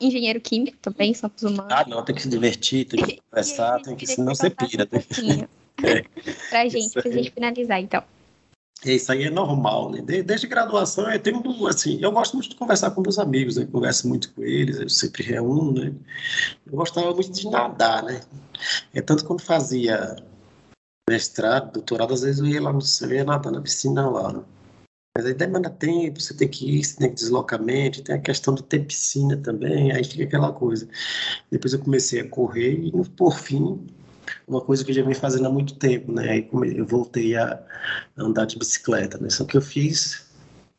[0.00, 1.70] engenheiro químico também, somos humanos.
[1.70, 4.86] Ah, não, tem que se divertir, tem que conversar, tem que, senão você pira.
[4.86, 5.00] Tem...
[5.84, 6.02] é.
[6.48, 8.02] Pra gente, pra gente finalizar, então.
[8.84, 10.00] Isso aí é normal, né?
[10.22, 13.64] Desde graduação, eu tenho, assim, eu gosto muito de conversar com meus amigos, né?
[13.64, 15.92] Eu converso muito com eles, eu sempre reúno, né?
[16.66, 18.22] Eu gostava muito de nadar, né?
[18.94, 20.16] É tanto quando fazia
[21.08, 24.44] mestrado, doutorado, às vezes eu ia lá no eu ia nadar na piscina lá, né?
[25.16, 28.54] Mas aí demanda tempo, você tem que ir, você tem que deslocamento, tem a questão
[28.54, 30.88] de ter piscina também, aí fica aquela coisa.
[31.50, 33.84] Depois eu comecei a correr e, por fim,
[34.50, 36.30] uma coisa que eu já vim fazendo há muito tempo, né?
[36.30, 37.62] Aí eu voltei a
[38.16, 39.30] andar de bicicleta, né?
[39.30, 40.26] Só que eu fiz,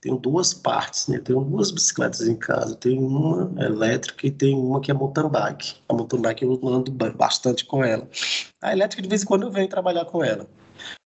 [0.02, 1.20] tenho duas partes, né?
[1.20, 2.76] Tenho duas bicicletas em casa.
[2.76, 5.76] Tenho uma elétrica e tenho uma que é mountain bike.
[5.88, 8.08] A mountain bike eu ando bastante com ela.
[8.62, 10.46] A elétrica, de vez em quando, eu venho trabalhar com ela.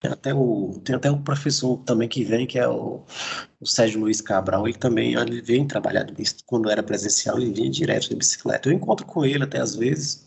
[0.00, 3.02] Tem até o, tem até um professor também que vem, que é o,
[3.60, 6.06] o Sérgio Luiz Cabral, ele também ele vem trabalhar,
[6.46, 8.68] quando era presencial, ele vinha direto de bicicleta.
[8.68, 10.26] Eu encontro com ele até às vezes,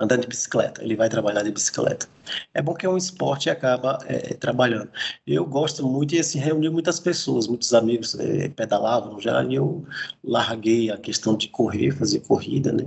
[0.00, 2.08] andando de bicicleta, ele vai trabalhar de bicicleta.
[2.54, 4.90] É bom que é um esporte e acaba é, trabalhando.
[5.26, 9.84] Eu gosto muito e assim, reuni muitas pessoas, muitos amigos é, pedalavam já, e eu
[10.22, 12.86] larguei a questão de correr, fazer corrida, né?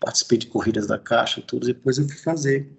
[0.00, 2.72] Participei de corridas da caixa, tudo, depois eu fui fazer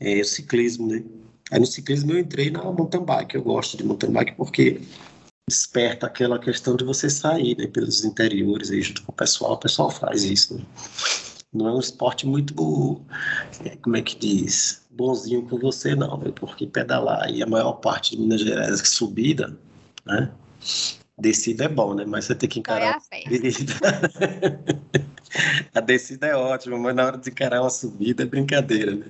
[0.00, 1.04] é, o ciclismo, né?
[1.50, 3.34] Aí no ciclismo eu entrei na mountain bike.
[3.34, 4.80] Eu gosto de mountain bike porque
[5.48, 9.52] desperta aquela questão de você sair né, pelos interiores aí junto com o pessoal.
[9.52, 10.56] O pessoal faz isso.
[10.56, 10.64] Né?
[11.54, 13.00] Não é um esporte muito,
[13.64, 16.32] é, como é que diz, bonzinho com você, não, viu?
[16.32, 19.56] porque pedalar e a maior parte de Minas Gerais é subida,
[20.04, 20.32] né?
[21.16, 22.04] Descida é bom, né?
[22.04, 22.86] Mas você tem que encarar.
[22.86, 23.00] É a,
[25.78, 29.06] a descida é ótima, mas na hora de encarar uma subida é brincadeira, né?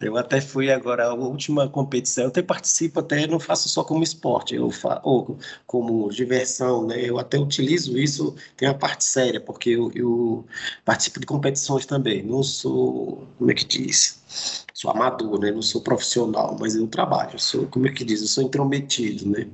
[0.00, 4.02] Eu até fui agora, a última competição, eu até participo, até não faço só como
[4.02, 7.00] esporte, eu fa ou como diversão, né?
[7.00, 10.44] Eu até utilizo isso, tem a parte séria, porque eu, eu,
[10.84, 12.22] participo de competições também.
[12.22, 14.64] Não sou, como é que diz?
[14.74, 15.50] Sou amador, né?
[15.52, 17.38] Não sou profissional, mas eu trabalho.
[17.38, 18.20] Sou, como é que diz?
[18.20, 19.48] Eu sou intrometido, né?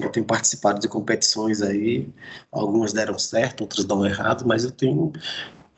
[0.00, 2.08] Eu tenho participado de competições aí,
[2.52, 5.12] algumas deram certo, outras dão errado, mas eu tenho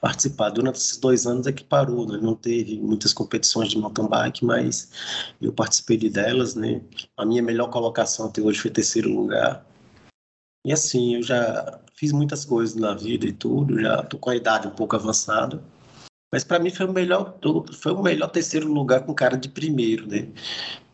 [0.01, 0.51] participar.
[0.51, 2.18] Durante esses dois anos é que parou, né?
[2.20, 4.90] Não teve muitas competições de mountain bike, mas
[5.40, 6.80] eu participei de delas, né?
[7.16, 9.66] A minha melhor colocação até hoje foi terceiro lugar.
[10.64, 14.36] E assim, eu já fiz muitas coisas na vida e tudo, já tô com a
[14.36, 15.62] idade um pouco avançada.
[16.32, 17.38] Mas para mim foi o melhor,
[17.72, 20.28] foi o melhor terceiro lugar com cara de primeiro, né?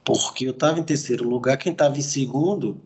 [0.04, 2.80] Porque eu estava em terceiro lugar, quem estava em segundo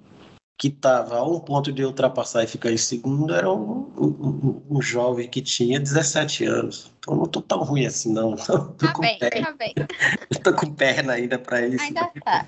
[0.61, 4.83] que estava a um ponto de ultrapassar e ficar em segundo era um, um, um,
[4.83, 6.93] jovem que tinha 17 anos.
[6.99, 8.37] Então não estou tão ruim assim, não.
[8.45, 9.47] Tô tá com bem, perna.
[9.47, 9.75] tá bem.
[10.31, 11.83] Estou com perna ainda para isso.
[11.83, 12.47] Ainda tá.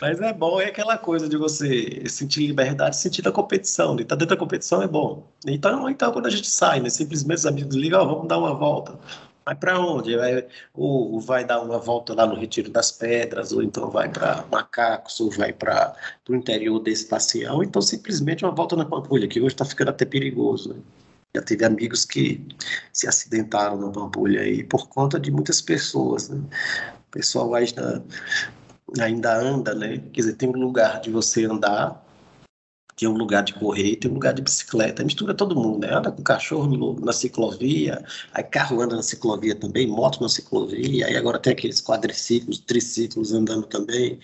[0.00, 3.96] Mas é bom, é aquela coisa de você sentir liberdade, sentir a competição.
[3.96, 5.26] Estar tá dentro da competição é bom.
[5.44, 8.54] Então, então quando a gente sai, né, simplesmente os amigos ligam, oh, vamos dar uma
[8.54, 8.96] volta.
[9.44, 10.16] Vai para onde?
[10.16, 14.44] Vai, ou vai dar uma volta lá no Retiro das Pedras, ou então vai para
[14.50, 15.94] Macacos, ou vai para
[16.28, 19.88] o interior desse passeio, ou então simplesmente uma volta na Pampulha, que hoje está ficando
[19.90, 20.74] até perigoso.
[20.74, 20.80] Né?
[21.34, 22.46] Já teve amigos que
[22.92, 26.28] se acidentaram na Pampulha aí por conta de muitas pessoas.
[26.28, 26.40] Né?
[27.08, 28.04] O pessoal ainda,
[29.00, 29.98] ainda anda, né?
[30.12, 32.02] Quer dizer, tem um lugar de você andar
[32.96, 35.94] tem um lugar de correr, tem um lugar de bicicleta, mistura todo mundo, né?
[35.94, 41.16] Anda com cachorro na ciclovia, aí carro anda na ciclovia também, moto na ciclovia, aí
[41.16, 44.18] agora tem aqueles quadriciclos, triciclos andando também,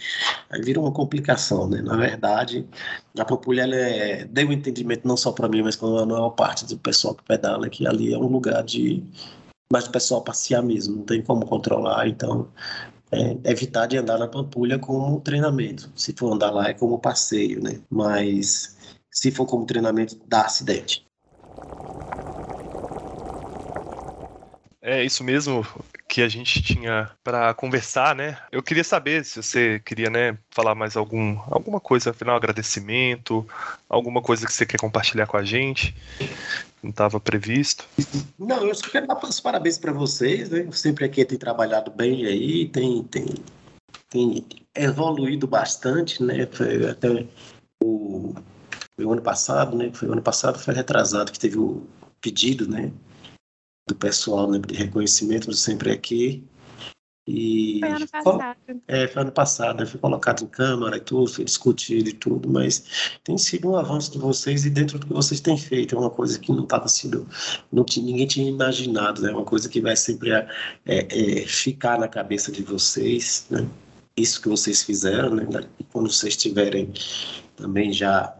[0.50, 1.80] aí vira uma complicação, né?
[1.80, 2.66] Na verdade,
[3.18, 6.66] a Pampulha é, deu um entendimento não só para mim, mas para a maior parte
[6.66, 9.02] do pessoal que pedala, que ali é um lugar de
[9.72, 12.48] mais o pessoal passear mesmo, não tem como controlar, então
[13.10, 15.90] é, evitar de andar na Pampulha como treinamento.
[15.96, 17.80] Se for andar lá é como passeio, né?
[17.90, 18.76] Mas
[19.10, 21.06] se for como treinamento, dá acidente.
[24.80, 25.66] É isso mesmo
[26.08, 28.38] que a gente tinha para conversar, né?
[28.50, 33.46] Eu queria saber se você queria, né, falar mais algum, alguma coisa, afinal, agradecimento,
[33.88, 35.94] alguma coisa que você quer compartilhar com a gente.
[36.82, 37.84] Não estava previsto.
[38.38, 40.68] Não, eu só quero dar os parabéns para vocês, né?
[40.72, 43.26] Sempre aqui tem trabalhado bem aí, tem, tem,
[44.08, 46.46] tem evoluído bastante, né?
[46.46, 47.26] Foi até
[47.82, 48.34] o,
[48.98, 49.90] o ano passado, né?
[49.92, 51.84] Foi o ano passado, foi retrasado que teve o
[52.20, 52.92] pedido, né?
[53.88, 56.44] do pessoal né, de reconhecimento do Sempre Aqui.
[57.30, 58.56] E foi ano passado.
[58.88, 63.18] É, foi ano passado, foi colocado em câmara e tudo, foi discutido e tudo, mas
[63.22, 66.08] tem sido um avanço de vocês e dentro do que vocês têm feito, é uma
[66.08, 67.28] coisa que não estava sendo,
[67.70, 70.48] não tinha, ninguém tinha imaginado, né, é uma coisa que vai sempre é,
[70.86, 73.68] é, ficar na cabeça de vocês, né,
[74.16, 75.44] isso que vocês fizeram, né,
[75.92, 76.90] quando vocês tiverem
[77.56, 78.34] também já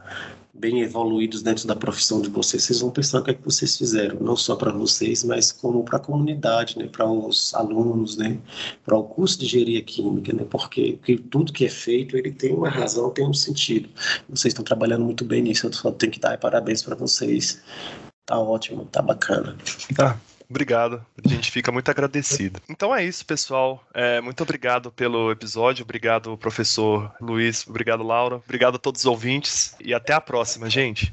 [0.59, 3.77] bem evoluídos dentro da profissão de vocês, vocês vão pensar o que é que vocês
[3.77, 8.39] fizeram, não só para vocês, mas como para a comunidade, né, para os alunos, né,
[8.85, 12.55] para o curso de engenharia química, né, porque, porque tudo que é feito ele tem
[12.55, 13.89] uma razão, tem um sentido.
[14.29, 17.63] Vocês estão trabalhando muito bem nisso, eu só tenho que dar parabéns para vocês.
[18.27, 19.57] Tá ótimo, tá bacana.
[19.97, 20.21] Tá.
[20.49, 21.05] Obrigado.
[21.23, 22.61] A gente fica muito agradecido.
[22.69, 23.85] Então é isso, pessoal.
[23.93, 25.85] É, muito obrigado pelo episódio.
[25.85, 27.67] Obrigado, professor Luiz.
[27.69, 28.37] Obrigado, Laura.
[28.37, 29.75] Obrigado a todos os ouvintes.
[29.79, 31.13] E até a próxima, gente.